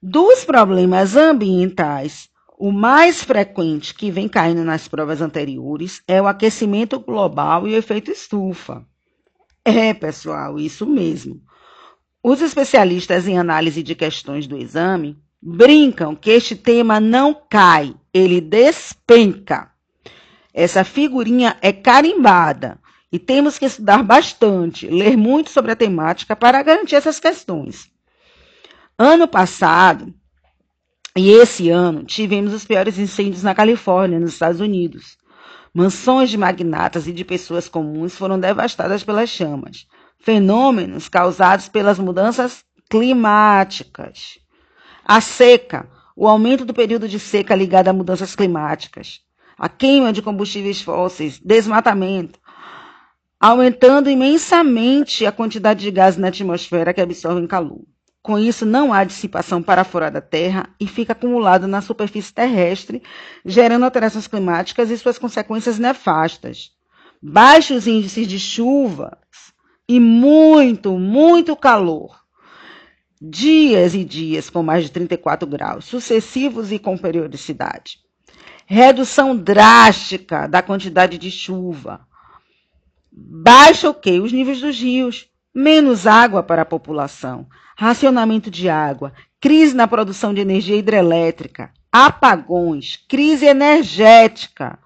[0.00, 7.00] Dos problemas ambientais, o mais frequente que vem caindo nas provas anteriores é o aquecimento
[7.00, 8.86] global e o efeito estufa.
[9.64, 11.40] É, pessoal, isso mesmo.
[12.22, 18.40] Os especialistas em análise de questões do exame brincam que este tema não cai, ele
[18.40, 19.70] despenca.
[20.58, 22.80] Essa figurinha é carimbada
[23.12, 27.88] e temos que estudar bastante, ler muito sobre a temática para garantir essas questões.
[28.98, 30.12] Ano passado,
[31.16, 35.16] e esse ano tivemos os piores incêndios na Califórnia, nos Estados Unidos.
[35.72, 39.86] Mansões de magnatas e de pessoas comuns foram devastadas pelas chamas.
[40.18, 44.40] Fenômenos causados pelas mudanças climáticas.
[45.04, 49.20] A seca, o aumento do período de seca ligado a mudanças climáticas.
[49.58, 52.38] A queima de combustíveis fósseis, desmatamento,
[53.40, 57.82] aumentando imensamente a quantidade de gases na atmosfera que absorvem calor.
[58.22, 63.02] Com isso, não há dissipação para fora da Terra e fica acumulado na superfície terrestre,
[63.44, 66.70] gerando alterações climáticas e suas consequências nefastas.
[67.20, 69.18] Baixos índices de chuvas
[69.88, 72.16] e muito, muito calor.
[73.20, 78.07] Dias e dias com mais de 34 graus, sucessivos e com periodicidade.
[78.70, 82.06] Redução drástica da quantidade de chuva.
[83.10, 84.20] Baixa o quê?
[84.20, 85.26] Os níveis dos rios.
[85.54, 87.46] Menos água para a população
[87.78, 94.76] racionamento de água, crise na produção de energia hidrelétrica, apagões, crise energética.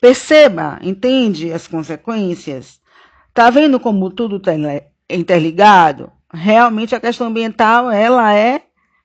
[0.00, 2.80] Perceba, entende as consequências?
[3.28, 4.50] Está vendo como tudo está
[5.08, 6.10] interligado?
[6.32, 8.62] Realmente a questão ambiental ela é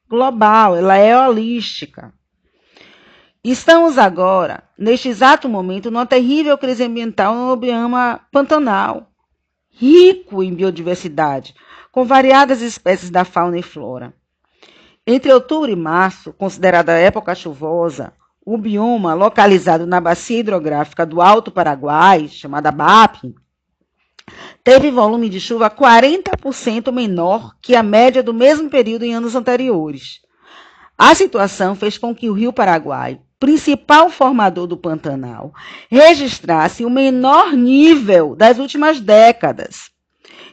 [0.09, 2.11] global, ela é holística.
[3.41, 9.13] Estamos agora, neste exato momento, numa terrível crise ambiental no bioma pantanal,
[9.69, 11.55] rico em biodiversidade,
[11.89, 14.13] com variadas espécies da fauna e flora.
[15.07, 18.11] Entre outubro e março, considerada época chuvosa,
[18.45, 23.33] o bioma localizado na bacia hidrográfica do Alto Paraguai, chamada BAP,
[24.65, 30.19] teve volume de chuva 40% menor que a média do mesmo período em anos anteriores.
[30.97, 35.53] A situação fez com que o Rio Paraguai, principal formador do Pantanal,
[35.89, 39.89] registrasse o menor nível das últimas décadas.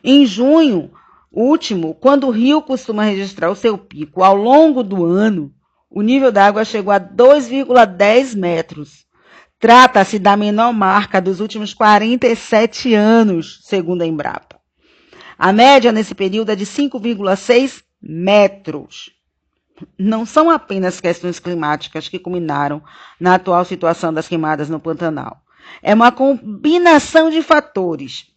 [0.04, 0.92] Em junho,
[1.32, 5.52] último, quando o rio costuma registrar o seu pico ao longo do ano,
[5.90, 9.06] o nível da água chegou a 2,10 metros.
[9.58, 14.60] Trata-se da menor marca dos últimos 47 anos, segundo a Embrapa.
[15.38, 19.15] A média nesse período é de 5,6 metros.
[19.98, 22.82] Não são apenas questões climáticas que culminaram
[23.20, 25.42] na atual situação das queimadas no Pantanal.
[25.82, 28.34] É uma combinação de fatores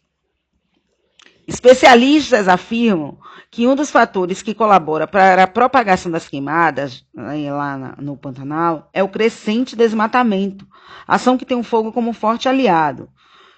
[1.50, 3.18] Especialistas afirmam
[3.50, 8.88] que um dos fatores que colabora para a propagação das queimadas né, lá no Pantanal
[8.94, 10.68] é o crescente desmatamento,
[11.08, 13.10] ação que tem o fogo como forte aliado.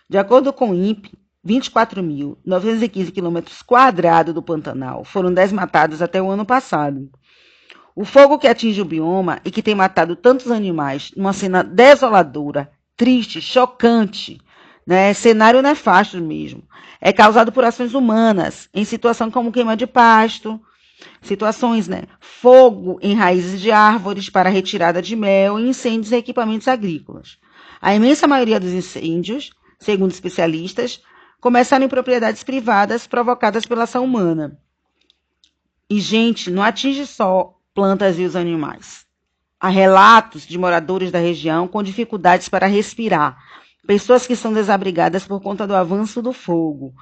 [0.10, 1.12] De acordo com o INPE,
[1.46, 7.10] 24.915 quilômetros quadrados do Pantanal foram desmatados até o ano passado.
[7.96, 12.72] O fogo que atinge o bioma e que tem matado tantos animais numa cena desoladora,
[12.96, 14.40] triste, chocante,
[14.86, 16.64] né, cenário nefasto mesmo,
[17.00, 20.60] é causado por ações humanas, em situação como queima de pasto,
[21.22, 22.04] situações, né?
[22.20, 27.38] Fogo em raízes de árvores para retirada de mel e incêndios em equipamentos agrícolas.
[27.82, 31.02] A imensa maioria dos incêndios, segundo especialistas,
[31.40, 34.60] começaram em propriedades privadas provocadas pela ação humana.
[35.90, 39.06] E, gente, não atinge só plantas e os animais.
[39.60, 43.38] Há relatos de moradores da região com dificuldades para respirar,
[43.86, 46.94] pessoas que são desabrigadas por conta do avanço do fogo.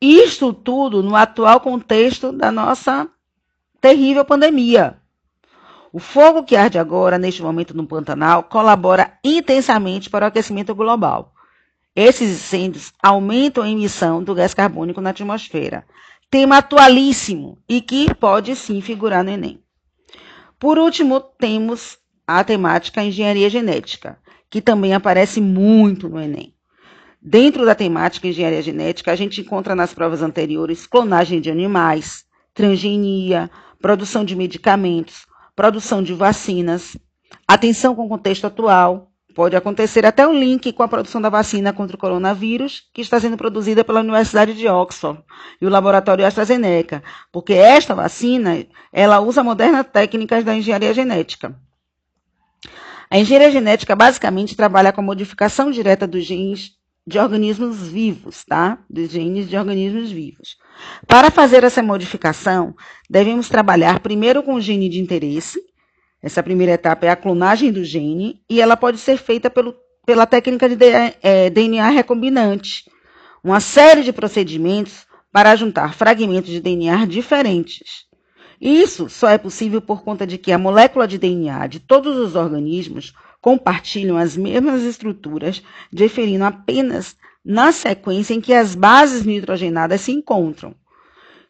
[0.00, 3.08] Isto tudo no atual contexto da nossa
[3.80, 4.98] terrível pandemia.
[5.92, 11.32] O fogo que arde agora, neste momento no Pantanal, colabora intensamente para o aquecimento global.
[11.96, 15.84] Esses incêndios aumentam a emissão do gás carbônico na atmosfera.
[16.30, 19.60] Tema atualíssimo e que pode sim figurar no Enem.
[20.58, 24.18] Por último, temos a temática engenharia genética
[24.50, 26.54] que também aparece muito no Enem.
[27.20, 33.50] Dentro da temática engenharia genética, a gente encontra nas provas anteriores clonagem de animais, transgenia,
[33.80, 36.96] produção de medicamentos, produção de vacinas.
[37.46, 39.10] Atenção com o contexto atual.
[39.38, 43.20] Pode acontecer até um link com a produção da vacina contra o coronavírus, que está
[43.20, 45.22] sendo produzida pela Universidade de Oxford
[45.62, 51.56] e o laboratório AstraZeneca, porque esta vacina, ela usa modernas técnicas da engenharia genética.
[53.08, 56.72] A engenharia genética basicamente trabalha com a modificação direta dos genes
[57.06, 58.80] de organismos vivos, tá?
[58.90, 60.56] Dos genes de organismos vivos.
[61.06, 62.74] Para fazer essa modificação,
[63.08, 65.60] devemos trabalhar primeiro com o gene de interesse.
[66.22, 70.26] Essa primeira etapa é a clonagem do gene e ela pode ser feita pelo, pela
[70.26, 72.84] técnica de DNA é, recombinante.
[73.42, 78.06] Uma série de procedimentos para juntar fragmentos de DNA diferentes.
[78.60, 82.34] Isso só é possível por conta de que a molécula de DNA de todos os
[82.34, 85.62] organismos compartilham as mesmas estruturas,
[85.92, 90.74] diferindo apenas na sequência em que as bases nitrogenadas se encontram.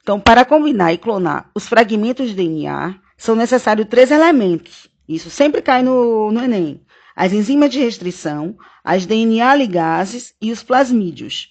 [0.03, 4.89] Então, para combinar e clonar os fragmentos de DNA, são necessários três elementos.
[5.09, 6.81] Isso sempre cai no, no Enem.
[7.17, 11.51] As enzimas de restrição, as DNA ligases e os plasmídios.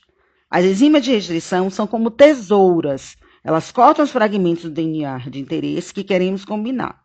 [0.50, 3.18] As enzimas de restrição são como tesouras.
[3.44, 7.02] Elas cortam os fragmentos do DNA de interesse que queremos combinar.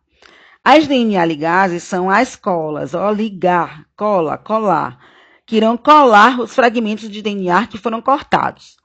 [0.63, 4.97] As DNA ligases são as colas, ó, ligar, cola, colar,
[5.45, 8.77] que irão colar os fragmentos de DNA que foram cortados.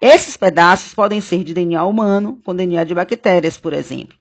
[0.00, 4.19] Esses pedaços podem ser de DNA humano com DNA de bactérias, por exemplo.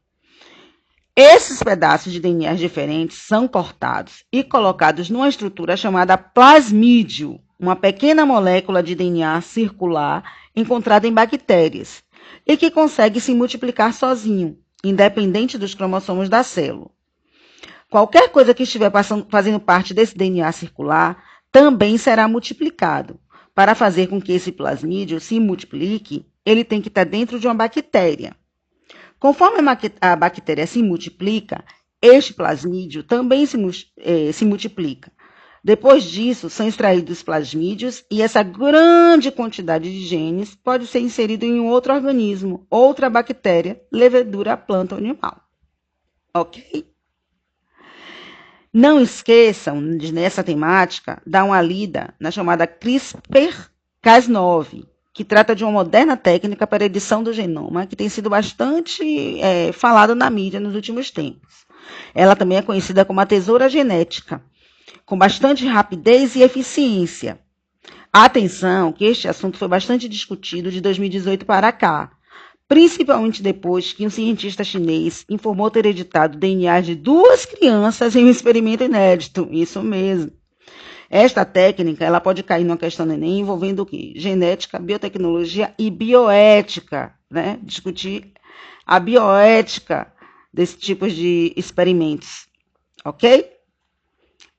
[1.22, 8.26] Esses pedaços de DNA diferentes são cortados e colocados numa estrutura chamada plasmídio, uma pequena
[8.26, 10.24] molécula de DNA circular
[10.56, 12.02] encontrada em bactérias
[12.48, 16.90] e que consegue se multiplicar sozinho, independente dos cromossomos da célula.
[17.90, 23.20] Qualquer coisa que estiver passando, fazendo parte desse DNA circular também será multiplicado.
[23.54, 27.54] Para fazer com que esse plasmídio se multiplique, ele tem que estar dentro de uma
[27.54, 28.34] bactéria.
[29.20, 29.60] Conforme
[30.00, 31.64] a bactéria se multiplica,
[32.02, 33.58] este plasmídio também se,
[33.98, 35.12] eh, se multiplica.
[35.62, 41.60] Depois disso, são extraídos plasmídios e essa grande quantidade de genes pode ser inserida em
[41.60, 45.44] outro organismo, outra bactéria, levedura, planta ou animal.
[46.34, 46.88] Ok?
[48.72, 54.86] Não esqueçam, nessa temática, dar uma lida na chamada CRISPR-Cas9,
[55.20, 59.04] que trata de uma moderna técnica para edição do genoma, que tem sido bastante
[59.42, 61.66] é, falada na mídia nos últimos tempos.
[62.16, 64.42] Ela também é conhecida como a tesoura genética,
[65.06, 67.38] com bastante rapidez e eficiência.
[68.14, 72.12] Atenção, que este assunto foi bastante discutido de 2018 para cá,
[72.66, 78.30] principalmente depois que um cientista chinês informou ter editado DNA de duas crianças em um
[78.30, 79.50] experimento inédito.
[79.52, 80.32] Isso mesmo.
[81.10, 84.14] Esta técnica ela pode cair numa questão do Enem envolvendo o quê?
[84.16, 87.14] Genética, biotecnologia e bioética.
[87.30, 87.60] Né?
[87.64, 88.34] Discutir
[88.86, 90.12] a bioética
[90.54, 92.48] desse tipo de experimentos.
[93.04, 93.52] Ok?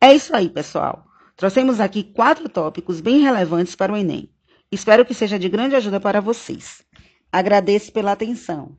[0.01, 1.05] É isso aí, pessoal.
[1.37, 4.29] Trouxemos aqui quatro tópicos bem relevantes para o Enem.
[4.73, 6.83] Espero que seja de grande ajuda para vocês.
[7.31, 8.77] Agradeço pela atenção.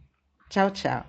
[0.50, 1.06] Tchau, tchau.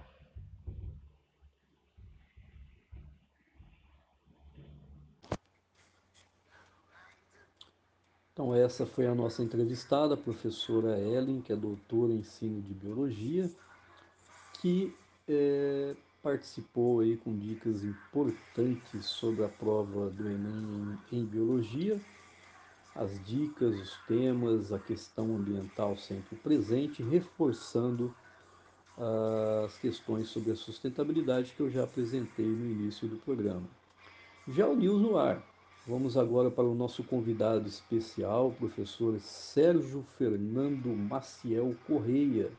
[8.33, 12.73] Então, essa foi a nossa entrevistada, a professora Ellen, que é doutora em ensino de
[12.73, 13.51] biologia,
[14.55, 14.95] que
[15.29, 22.01] é, participou aí com dicas importantes sobre a prova do Enem em, em biologia
[22.95, 28.15] as dicas, os temas, a questão ambiental sempre presente, reforçando
[29.65, 33.67] as questões sobre a sustentabilidade que eu já apresentei no início do programa.
[34.47, 35.43] Já o News no ar.
[35.87, 42.51] Vamos agora para o nosso convidado especial, o professor Sérgio Fernando Maciel Correia.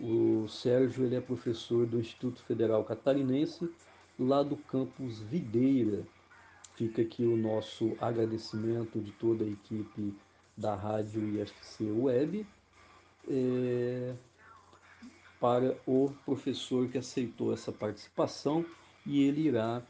[0.00, 3.70] O Sérgio ele é professor do Instituto Federal Catarinense,
[4.18, 6.04] lá do campus Videira,
[6.78, 10.14] Fica aqui o nosso agradecimento de toda a equipe
[10.56, 12.46] da Rádio IFC Web
[13.28, 14.14] é,
[15.40, 18.64] para o professor que aceitou essa participação
[19.04, 19.82] e ele irá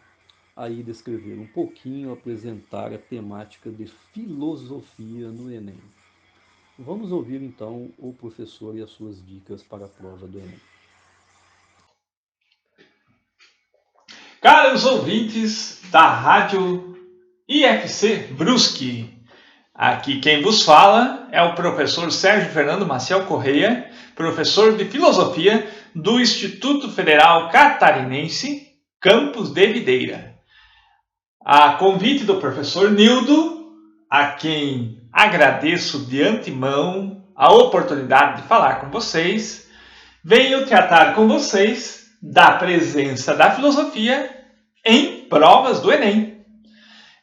[0.58, 5.80] aí descrever um pouquinho, apresentar a temática de filosofia no Enem.
[6.76, 10.60] Vamos ouvir então o professor e as suas dicas para a prova do Enem.
[14.42, 16.96] Caros ouvintes da Rádio
[17.48, 19.16] IFC Brusque,
[19.72, 26.20] aqui quem vos fala é o professor Sérgio Fernando Maciel Correia, professor de Filosofia do
[26.20, 28.66] Instituto Federal Catarinense,
[29.00, 30.37] campus de Videira.
[31.44, 33.72] A convite do professor Nildo,
[34.10, 39.68] a quem agradeço de antemão a oportunidade de falar com vocês,
[40.24, 44.28] venho tratar com vocês da presença da filosofia
[44.84, 46.44] em provas do Enem.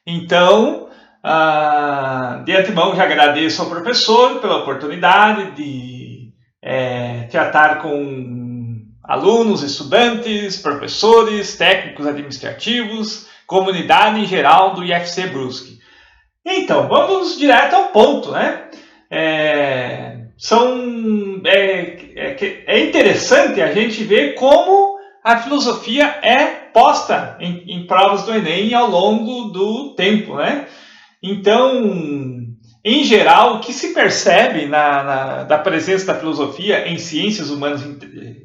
[0.07, 0.89] Então,
[1.22, 6.32] ah, de antemão, já agradeço ao professor pela oportunidade de
[6.63, 8.45] é, tratar com
[9.03, 15.79] alunos, estudantes, professores, técnicos administrativos, comunidade em geral do IFC Brusque.
[16.45, 18.69] Então, vamos direto ao ponto, né?
[19.09, 27.63] É, são, é, é, é interessante a gente ver como a filosofia é posta em,
[27.67, 30.67] em provas do Enem ao longo do tempo, né?
[31.23, 31.81] Então,
[32.83, 37.81] em geral, o que se percebe na, na, da presença da filosofia em ciências humanas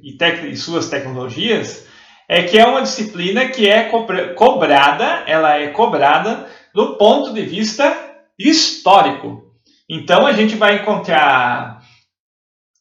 [0.03, 1.87] e, tec, e suas tecnologias
[2.33, 3.91] é que é uma disciplina que é
[4.37, 7.93] cobrada, ela é cobrada do ponto de vista
[8.39, 9.53] histórico.
[9.89, 11.83] Então a gente vai encontrar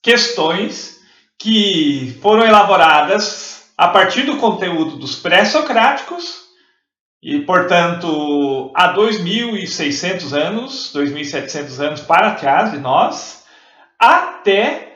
[0.04, 1.00] questões
[1.36, 6.41] que foram elaboradas a partir do conteúdo dos pré-socráticos
[7.20, 13.43] e, portanto, há 2.600 anos, 2.700 anos para trás de nós,
[13.97, 14.89] até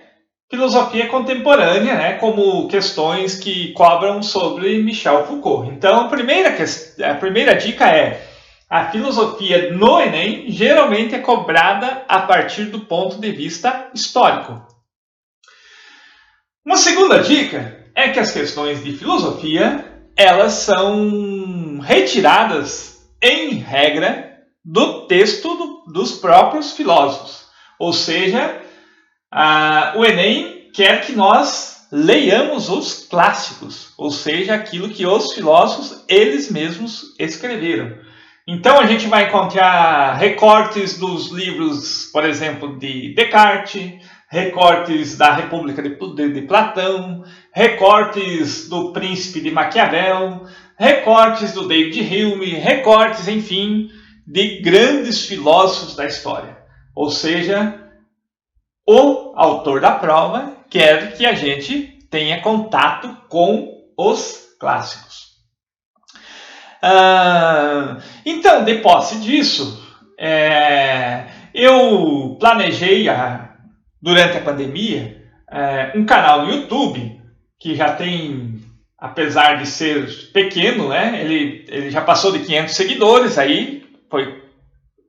[0.53, 5.67] filosofia contemporânea, né, como questões que cobram sobre Michel Foucault.
[5.67, 6.55] Então, a primeira,
[7.09, 8.23] a primeira dica é:
[8.69, 14.61] a filosofia no Enem geralmente é cobrada a partir do ponto de vista histórico.
[16.63, 19.83] Uma segunda dica é que as questões de filosofia
[20.15, 27.47] elas são retiradas, em regra, do texto do, dos próprios filósofos.
[27.79, 28.61] Ou seja,
[29.35, 36.03] a, o Enem quer que nós leiamos os clássicos, ou seja, aquilo que os filósofos
[36.07, 37.97] eles mesmos escreveram.
[38.47, 43.93] Então a gente vai encontrar recortes dos livros, por exemplo, de Descartes,
[44.29, 50.45] recortes da República de Platão, recortes do Príncipe de Maquiavel,
[50.77, 53.89] recortes do David Hume, recortes, enfim,
[54.27, 56.57] de grandes filósofos da história.
[56.95, 57.82] Ou seja,
[58.87, 65.33] o autor da prova quer que a gente tenha contato com os clássicos.
[66.81, 69.81] Ah, então, de posse disso,
[70.19, 73.55] é, eu planejei a,
[74.01, 77.21] durante a pandemia, é, um canal no YouTube
[77.59, 78.59] que já tem,
[78.97, 84.43] apesar de ser pequeno, né, ele, ele já passou de 500 seguidores, aí foi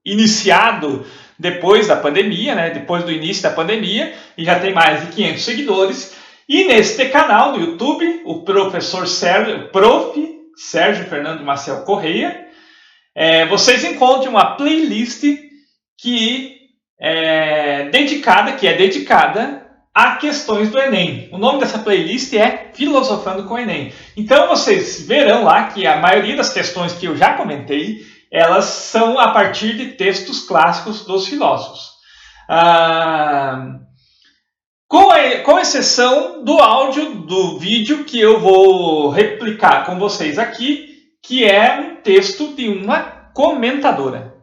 [0.05, 1.05] iniciado
[1.39, 5.43] depois da pandemia, né, depois do início da pandemia, e já tem mais de 500
[5.43, 6.17] seguidores.
[6.49, 10.35] E neste canal no YouTube, o professor Sérgio, prof.
[10.57, 12.47] Sérgio Fernando Marcel Correia,
[13.15, 15.25] é, vocês encontram uma playlist
[15.99, 16.57] que
[16.99, 19.65] é, dedicada, que é dedicada
[19.95, 21.29] a questões do Enem.
[21.31, 23.93] O nome dessa playlist é Filosofando com o Enem.
[24.17, 28.05] Então vocês verão lá que a maioria das questões que eu já comentei,
[28.35, 31.93] elas são a partir de textos clássicos dos filósofos.
[32.49, 33.79] Ah,
[34.89, 40.95] com, a, com exceção do áudio do vídeo que eu vou replicar com vocês aqui,
[41.23, 44.35] que é um texto de uma comentadora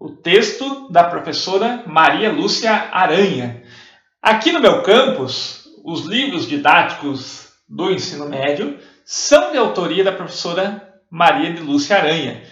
[0.00, 3.62] o texto da professora Maria Lúcia Aranha.
[4.22, 10.90] Aqui no meu campus, os livros didáticos do ensino médio são de autoria da professora
[11.10, 12.42] Maria de Lúcia Aranha.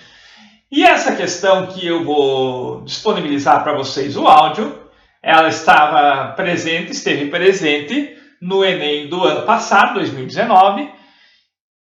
[0.71, 4.87] E essa questão que eu vou disponibilizar para vocês o áudio,
[5.23, 10.93] ela estava presente, esteve presente no Enem do ano passado, 2019,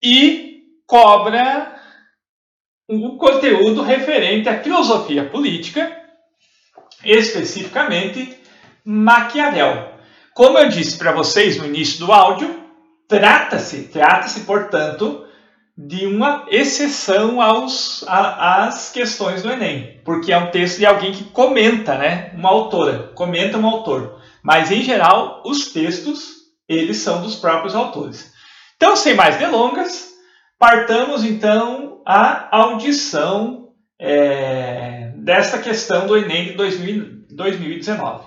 [0.01, 1.75] e cobra
[2.89, 5.91] um conteúdo referente à filosofia política,
[7.03, 8.37] especificamente
[8.85, 9.95] Maquiavel.
[10.33, 12.63] Como eu disse para vocês no início do áudio,
[13.05, 15.26] trata-se, trata-se, portanto,
[15.77, 21.11] de uma exceção aos, a, às questões do Enem, porque é um texto de alguém
[21.11, 22.31] que comenta, né?
[22.33, 24.19] Uma autora, comenta um autor.
[24.41, 28.33] Mas, em geral, os textos, eles são dos próprios autores.
[28.75, 30.15] Então, sem mais delongas,
[30.57, 33.69] partamos então a audição
[33.99, 38.25] é, desta questão do Enem de 2000, 2019.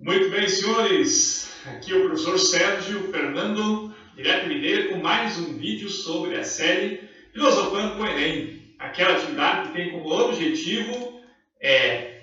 [0.00, 1.50] Muito bem, senhores.
[1.66, 7.00] Aqui é o professor Sérgio Fernando, direto mineiro, com mais um vídeo sobre a série
[7.32, 8.74] Filosofando com Enem.
[8.78, 11.20] Aquela atividade que tem como objetivo
[11.60, 12.22] é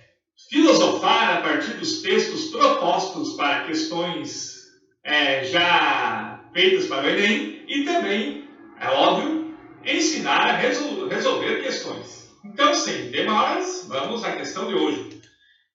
[0.49, 4.61] filosofar a partir dos textos propostos para questões
[5.03, 8.47] é, já feitas para o Enem e também
[8.79, 9.53] é óbvio,
[9.85, 12.31] ensinar a resolver questões.
[12.45, 15.21] Então, sem demoras, vamos à questão de hoje.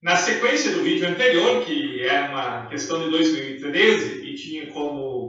[0.02, 5.25] Na sequência do vídeo anterior, que é uma questão de 2013 e tinha como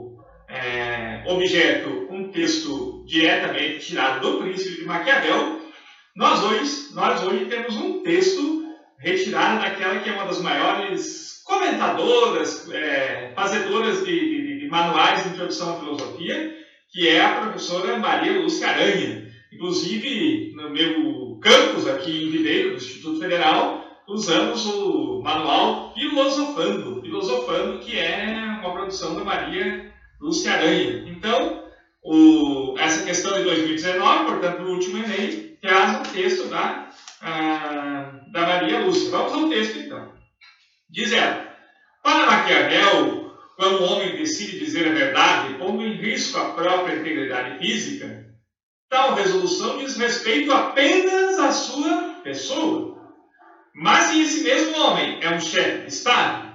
[0.58, 5.60] é, objeto um texto diretamente tirado do Príncipe de Maquiavel,
[6.16, 8.64] nós hoje, nós hoje temos um texto
[8.98, 15.30] retirado daquela que é uma das maiores comentadoras, é, fazedoras de, de, de manuais de
[15.30, 16.54] introdução à filosofia,
[16.92, 19.28] que é a professora Maria Lúcia Aranha.
[19.52, 27.78] Inclusive, no meu campus aqui em Ribeiro, do Instituto Federal, usamos o manual Filosofando, Filosofando,
[27.78, 29.87] que é uma produção da Maria
[30.20, 31.04] Lúcia Aranha.
[31.06, 31.64] Então,
[32.02, 36.88] o, essa questão de 2019, portanto, no último Enem, traz um texto da,
[37.20, 39.10] a, da Maria Lúcia.
[39.10, 40.12] Vamos ao texto, então.
[40.88, 41.46] Diz ela,
[42.02, 47.58] para Maquiavel, quando o homem decide dizer a verdade, pondo em risco a própria integridade
[47.58, 48.26] física,
[48.88, 52.98] tal resolução diz respeito apenas à sua pessoa.
[53.74, 56.48] Mas se esse mesmo homem é um chefe de Estado,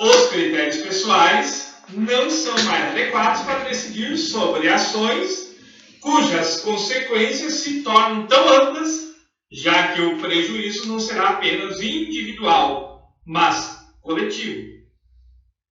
[0.00, 5.56] os critérios pessoais não são mais adequados para decidir sobre ações
[6.00, 9.16] cujas consequências se tornam tão amplas,
[9.50, 14.78] já que o prejuízo não será apenas individual, mas coletivo.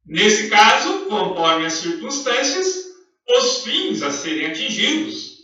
[0.05, 2.86] Nesse caso, conforme as circunstâncias,
[3.28, 5.38] os fins a serem atingidos,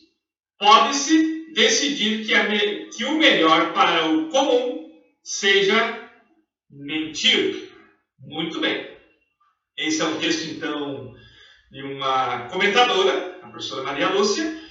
[0.58, 4.90] pode-se decidir que, a, que o melhor para o comum
[5.22, 6.10] seja
[6.70, 7.72] mentir.
[8.20, 8.93] Muito bem.
[9.78, 11.14] Esse é um texto, então,
[11.72, 14.62] de uma comentadora, a professora Maria Lúcia,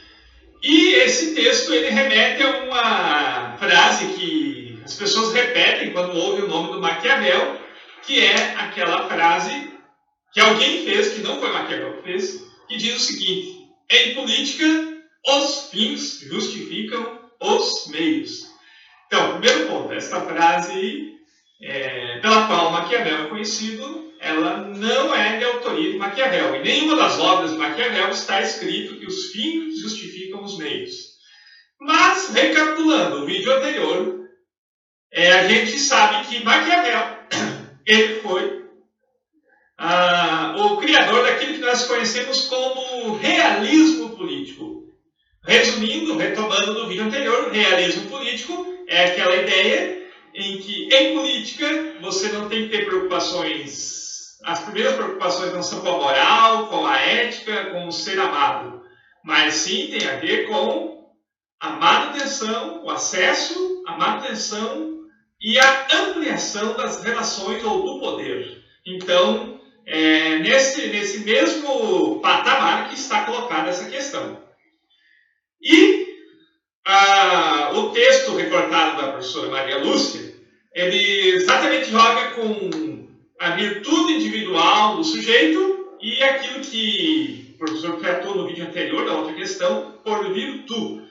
[0.62, 6.48] e esse texto ele remete a uma frase que as pessoas repetem quando ouvem o
[6.48, 7.60] nome do Maquiavel,
[8.02, 9.72] que é aquela frase
[10.32, 14.64] que alguém fez, que não foi Maquiavel que fez, que diz o seguinte: em política,
[15.26, 18.46] os fins justificam os meios.
[19.06, 21.12] Então, primeiro ponto, esta frase
[21.60, 26.54] é, pela qual Maquiavel é conhecido, ela não é de autoria de Maquiavel.
[26.54, 31.12] Em nenhuma das obras de Maquiavel está escrito que os fins justificam os meios.
[31.80, 34.20] Mas, recapitulando o vídeo anterior,
[35.10, 37.18] é, a gente sabe que Maquiavel
[37.84, 38.62] ele foi
[39.76, 44.84] ah, o criador daquilo que nós conhecemos como realismo político.
[45.44, 50.00] Resumindo, retomando do vídeo anterior, realismo político é aquela ideia
[50.32, 54.11] em que em política você não tem que ter preocupações.
[54.44, 58.82] As primeiras preocupações não são com a moral, com a ética, com o ser amado,
[59.24, 61.12] mas sim tem a ver com
[61.60, 65.06] a manutenção, o acesso, a manutenção
[65.40, 68.62] e a ampliação das relações ou do poder.
[68.84, 74.42] Então, é nesse, nesse mesmo patamar que está colocada essa questão.
[75.60, 76.02] E
[77.74, 80.34] o texto recortado da professora Maria Lúcia,
[80.74, 83.08] ele exatamente joga com
[83.42, 89.14] a virtude individual do sujeito e aquilo que o professor tratou no vídeo anterior, da
[89.14, 91.02] outra questão, por virtude.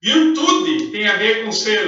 [0.00, 1.82] Virtude tem a ver com ser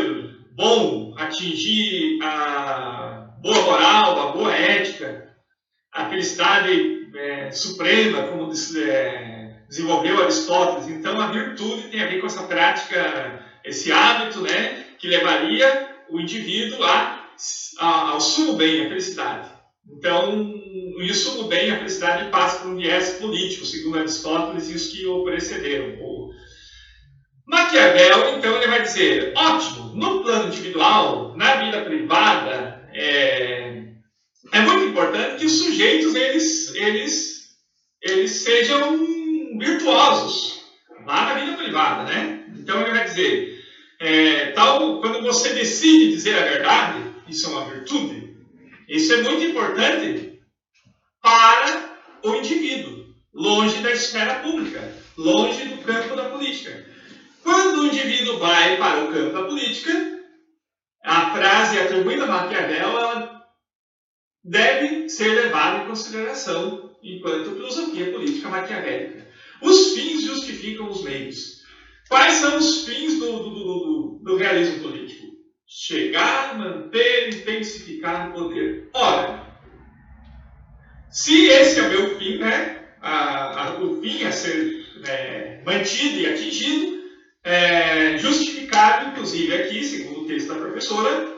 [0.57, 5.32] bom, atingir a boa moral, a boa ética,
[5.93, 10.89] a felicidade é, suprema, como é, desenvolveu Aristóteles.
[10.89, 16.18] Então, a virtude tem a ver com essa prática, esse hábito, né, que levaria o
[16.18, 17.28] indivíduo a,
[17.78, 19.56] a, ao sumo bem, a felicidade.
[19.89, 20.55] Então,
[20.99, 25.22] o sumo bem, a felicidade passa por um viés político, segundo Aristóteles os que o
[25.24, 25.97] precederam,
[27.47, 33.84] Maquiavel, então, ele vai dizer: ótimo, no plano individual, na vida privada, é,
[34.53, 37.57] é muito importante que os sujeitos eles, eles,
[38.03, 38.99] eles sejam
[39.59, 40.61] virtuosos
[41.07, 42.45] lá na vida privada, né?
[42.59, 43.64] Então, ele vai dizer:
[44.01, 48.26] é, tal, quando você decide dizer a verdade, isso é uma virtude,
[48.89, 50.41] isso é muito importante
[51.20, 56.87] para o indivíduo, longe da esfera pública, longe do campo da política.
[57.43, 59.93] Quando o indivíduo vai para o campo da política,
[61.05, 63.37] a frase atribuída a Maquiavel
[64.45, 69.26] deve ser levada em consideração enquanto filosofia política maquiavélica.
[69.62, 71.62] Os fins justificam os meios.
[72.09, 75.16] Quais são os fins do, do, do, do realismo político?
[75.79, 78.89] Chegar, manter, intensificar o poder.
[78.95, 79.47] Ora,
[81.11, 86.18] se esse é o meu fim, né, a, a, o fim a ser é, mantido
[86.18, 86.99] e atingido,
[87.45, 91.29] é, justificado, inclusive aqui, segundo o texto da professora,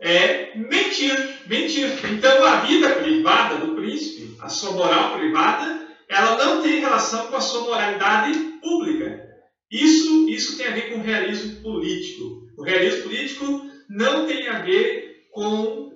[0.00, 1.40] é mentir.
[1.48, 1.90] Mentir.
[2.08, 7.36] Então, a vida privada do príncipe, a sua moral privada, ela não tem relação com
[7.36, 9.26] a sua moralidade pública.
[9.68, 12.46] Isso, isso tem a ver com o realismo político.
[12.56, 15.92] O realismo político não tem a ver com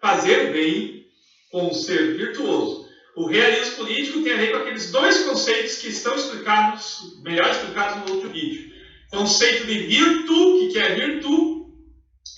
[0.00, 1.06] fazer bem,
[1.50, 2.88] com ser virtuoso.
[3.16, 8.04] O realismo político tem a ver com aqueles dois conceitos que estão explicados, melhor explicados
[8.04, 8.70] no outro vídeo
[9.10, 11.66] conceito de virtude, que é virtude,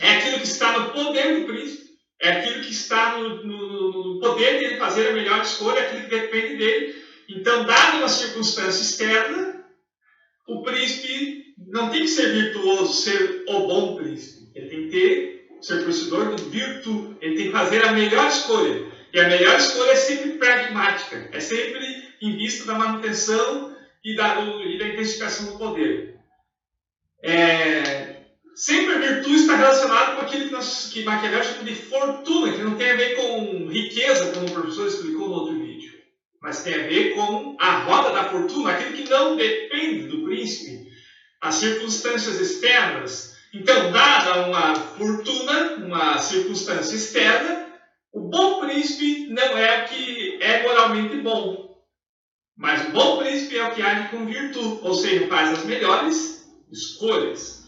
[0.01, 1.91] é aquilo que está no poder do príncipe,
[2.21, 6.09] é aquilo que está no, no, no poder dele fazer a melhor escolha, é aquilo
[6.09, 7.03] que depende dele.
[7.29, 9.65] Então, dada uma circunstância externa,
[10.49, 14.42] o príncipe não tem que ser virtuoso, ser o bom príncipe.
[14.55, 17.17] Ele tem que ter, ser possuidor de virtude.
[17.21, 18.93] Ele tem que fazer a melhor escolha.
[19.13, 21.29] E a melhor escolha é sempre pragmática.
[21.33, 21.85] É sempre
[22.21, 26.17] em vista da manutenção e da, do, e da intensificação do poder.
[27.23, 28.23] É,
[28.55, 32.63] sempre a virtude está relacionada com aquilo que, nós, que Maquiavel chama de fortuna, que
[32.63, 35.93] não tem a ver com riqueza, como o professor explicou no outro vídeo,
[36.41, 40.91] mas tem a ver com a roda da fortuna, aquilo que não depende do príncipe,
[41.41, 43.32] as circunstâncias externas.
[43.53, 47.71] Então, dada uma fortuna, uma circunstância externa,
[48.11, 51.77] o bom príncipe não é o que é moralmente bom,
[52.57, 56.47] mas o bom príncipe é o que age com virtude, ou seja, faz as melhores
[56.71, 57.63] escolhas.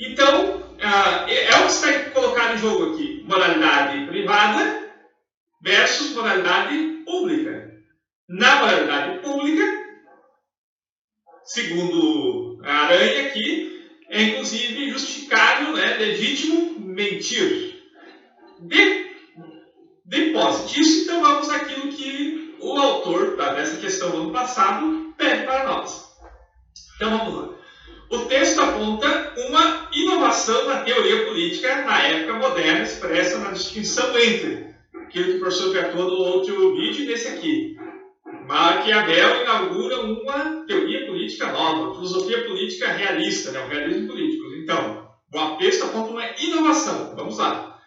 [0.00, 4.92] Então, é, é o que está colocado em jogo aqui: moralidade privada
[5.60, 7.76] versus moralidade pública.
[8.28, 9.62] Na moralidade pública,
[11.44, 13.77] segundo a aranha aqui,
[14.08, 17.76] é inclusive justificável, né, legítimo mentir.
[18.60, 19.06] De,
[20.04, 25.44] depois disso, então vamos àquilo que o autor tá, dessa questão do ano passado pede
[25.44, 26.08] para nós.
[26.96, 27.58] Então vamos lá.
[28.10, 34.74] O texto aponta uma inovação na teoria política na época moderna, expressa na distinção entre
[34.94, 37.76] aquilo que o professor tratou no outro vídeo e nesse aqui.
[38.48, 44.54] Maquiavel inaugura uma teoria política nova, uma filosofia política realista, né, o realismo político.
[44.54, 47.14] Então, o texto aponta uma inovação.
[47.14, 47.78] Vamos lá.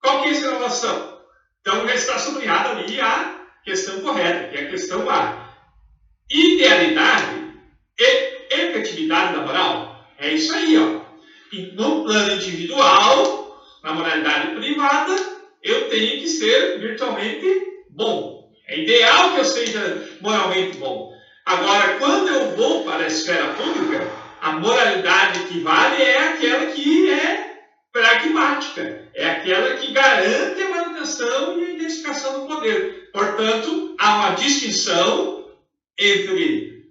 [0.00, 1.20] Qual que é essa inovação?
[1.60, 5.52] Então, já está sublinhado ali a questão correta, que é a questão A.
[6.30, 7.52] Idealidade
[7.98, 10.06] e efetividade da moral.
[10.18, 11.00] É isso aí, ó.
[11.52, 15.16] E no plano individual, na moralidade privada,
[15.64, 17.44] eu tenho que ser virtualmente
[17.90, 18.35] bom.
[18.68, 21.14] É ideal que eu seja moralmente bom.
[21.44, 24.10] Agora, quando eu vou para a esfera pública,
[24.40, 27.60] a moralidade que vale é aquela que é
[27.92, 33.10] pragmática, é aquela que garante a manutenção e a identificação do poder.
[33.12, 35.48] Portanto, há uma distinção
[35.98, 36.84] entre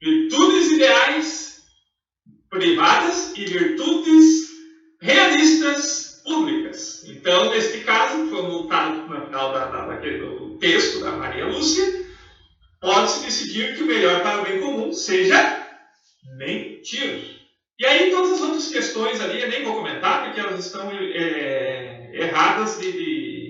[0.00, 1.62] virtudes ideais
[2.48, 4.48] privadas e virtudes
[5.00, 7.04] realistas públicas.
[7.06, 12.04] Então, neste caso, como está no final da, da, do texto da Maria Lúcia,
[12.80, 15.66] pode-se decidir que o melhor para o bem comum seja
[16.36, 17.38] mentir.
[17.78, 22.10] E aí todas as outras questões ali eu nem vou comentar, porque elas estão é,
[22.12, 23.48] erradas de, de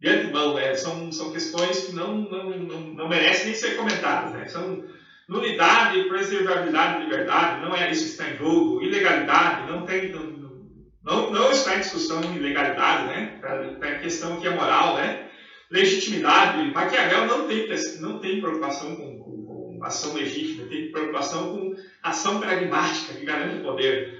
[0.00, 0.74] de antemão, né?
[0.74, 4.46] São, são questões que não, não, não, não merecem nem ser comentadas, né?
[4.46, 4.84] São
[5.28, 10.56] nulidade, preservabilidade de liberdade, não é isso que está em jogo, ilegalidade, não tem, não,
[11.02, 13.40] não, não está em discussão ilegalidade, né?
[13.74, 15.26] Está em questão que é moral, né?
[15.70, 17.68] Legitimidade, Maquiavel não tem,
[18.00, 23.60] não tem preocupação com, com, com ação legítima, tem preocupação com ação pragmática que garante
[23.60, 24.18] o poder.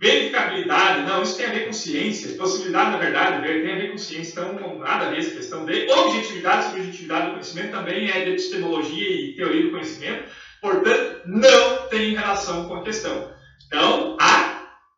[0.00, 2.36] Verificabilidade, não, isso tem a ver com ciência.
[2.36, 4.30] Possibilidade, na verdade, tem a ver com ciência.
[4.30, 6.66] Então, não nada a ver essa questão de objetividade.
[6.66, 10.30] Subjetividade do conhecimento também é de epistemologia e teoria do conhecimento.
[10.60, 13.32] Portanto, não tem relação com a questão.
[13.66, 14.47] Então, a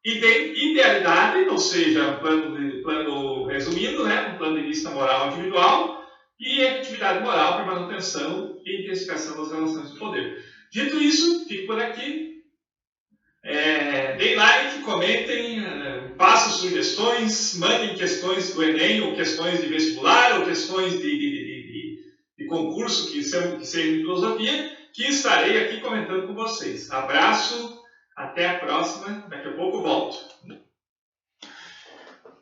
[0.05, 6.01] idealidade, ou seja, plano, de, plano resumindo, né, um plano de vista moral individual,
[6.39, 10.43] e a atividade moral para manutenção e intensificação das relações de poder.
[10.73, 12.31] Dito isso, fico por aqui.
[13.43, 20.39] É, deem like, comentem, uh, passem sugestões, mandem questões do Enem, ou questões de vestibular,
[20.39, 22.01] ou questões de, de,
[22.39, 26.91] de, concurso que, são, que sejam de filosofia, que estarei aqui comentando com vocês.
[26.91, 27.80] Abraço,
[28.21, 30.19] até a próxima, daqui a pouco volto.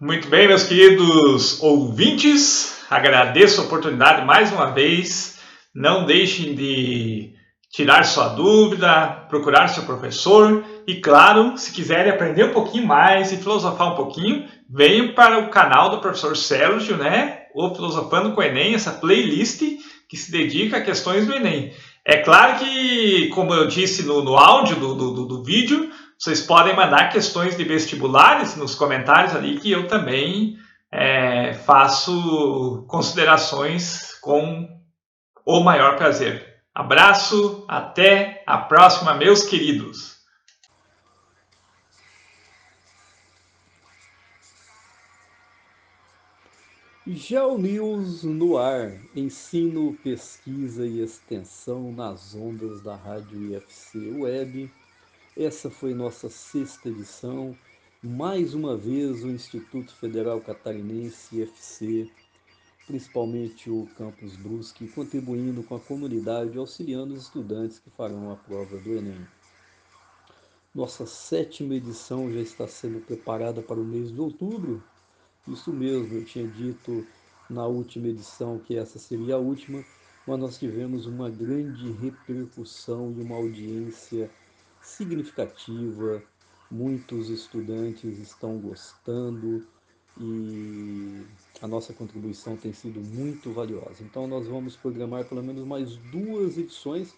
[0.00, 5.38] Muito bem, meus queridos ouvintes, agradeço a oportunidade mais uma vez.
[5.74, 7.34] Não deixem de
[7.70, 13.36] tirar sua dúvida, procurar seu professor e, claro, se quiserem aprender um pouquinho mais e
[13.36, 17.42] filosofar um pouquinho, venham para o canal do professor Sérgio, né?
[17.54, 19.62] O Filosofando com o Enem, essa playlist
[20.08, 21.72] que se dedica a questões do Enem.
[22.08, 26.74] É claro que, como eu disse no, no áudio do, do, do vídeo, vocês podem
[26.74, 30.56] mandar questões de vestibulares nos comentários ali, que eu também
[30.90, 34.66] é, faço considerações com
[35.44, 36.46] o maior prazer.
[36.74, 40.17] Abraço, até a próxima, meus queridos.
[47.10, 54.70] GeoNews no ar, ensino, pesquisa e extensão nas ondas da Rádio IFC Web.
[55.34, 57.56] Essa foi nossa sexta edição.
[58.02, 62.10] Mais uma vez o Instituto Federal Catarinense IFC
[62.86, 68.78] principalmente o Campus Brusque, contribuindo com a comunidade, auxiliando os estudantes que farão a prova
[68.78, 69.26] do Enem.
[70.74, 74.82] Nossa sétima edição já está sendo preparada para o mês de outubro.
[75.52, 77.06] Isso mesmo, eu tinha dito
[77.48, 79.82] na última edição que essa seria a última,
[80.26, 84.30] mas nós tivemos uma grande repercussão e uma audiência
[84.82, 86.22] significativa.
[86.70, 89.66] Muitos estudantes estão gostando
[90.20, 91.24] e
[91.62, 94.02] a nossa contribuição tem sido muito valiosa.
[94.02, 97.14] Então, nós vamos programar pelo menos mais duas edições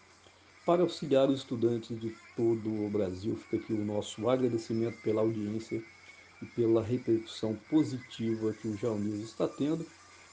[0.65, 3.35] para auxiliar os estudantes de todo o Brasil.
[3.35, 5.83] Fica aqui o nosso agradecimento pela audiência
[6.43, 9.87] e pela repercussão positiva que o News está tendo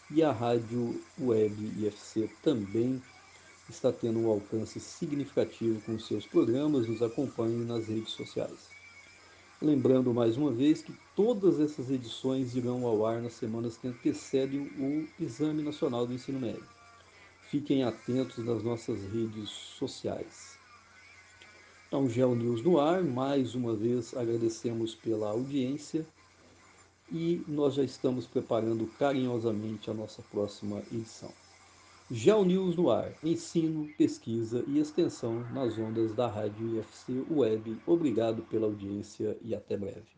[0.10, 3.02] e a rádio web IFC também
[3.70, 6.88] está tendo um alcance significativo com seus programas.
[6.88, 8.70] Nos acompanhe nas redes sociais.
[9.62, 14.62] Lembrando mais uma vez que todas essas edições irão ao ar nas semanas que antecedem
[14.78, 16.64] o Exame Nacional do Ensino Médio.
[17.50, 20.47] Fiquem atentos nas nossas redes sociais.
[21.88, 26.06] Então, Geo News no ar, mais uma vez agradecemos pela audiência
[27.10, 31.32] e nós já estamos preparando carinhosamente a nossa próxima edição.
[32.12, 37.78] Geo News no ar, ensino, pesquisa e extensão nas ondas da Rádio IFC Web.
[37.88, 40.17] Obrigado pela audiência e até breve.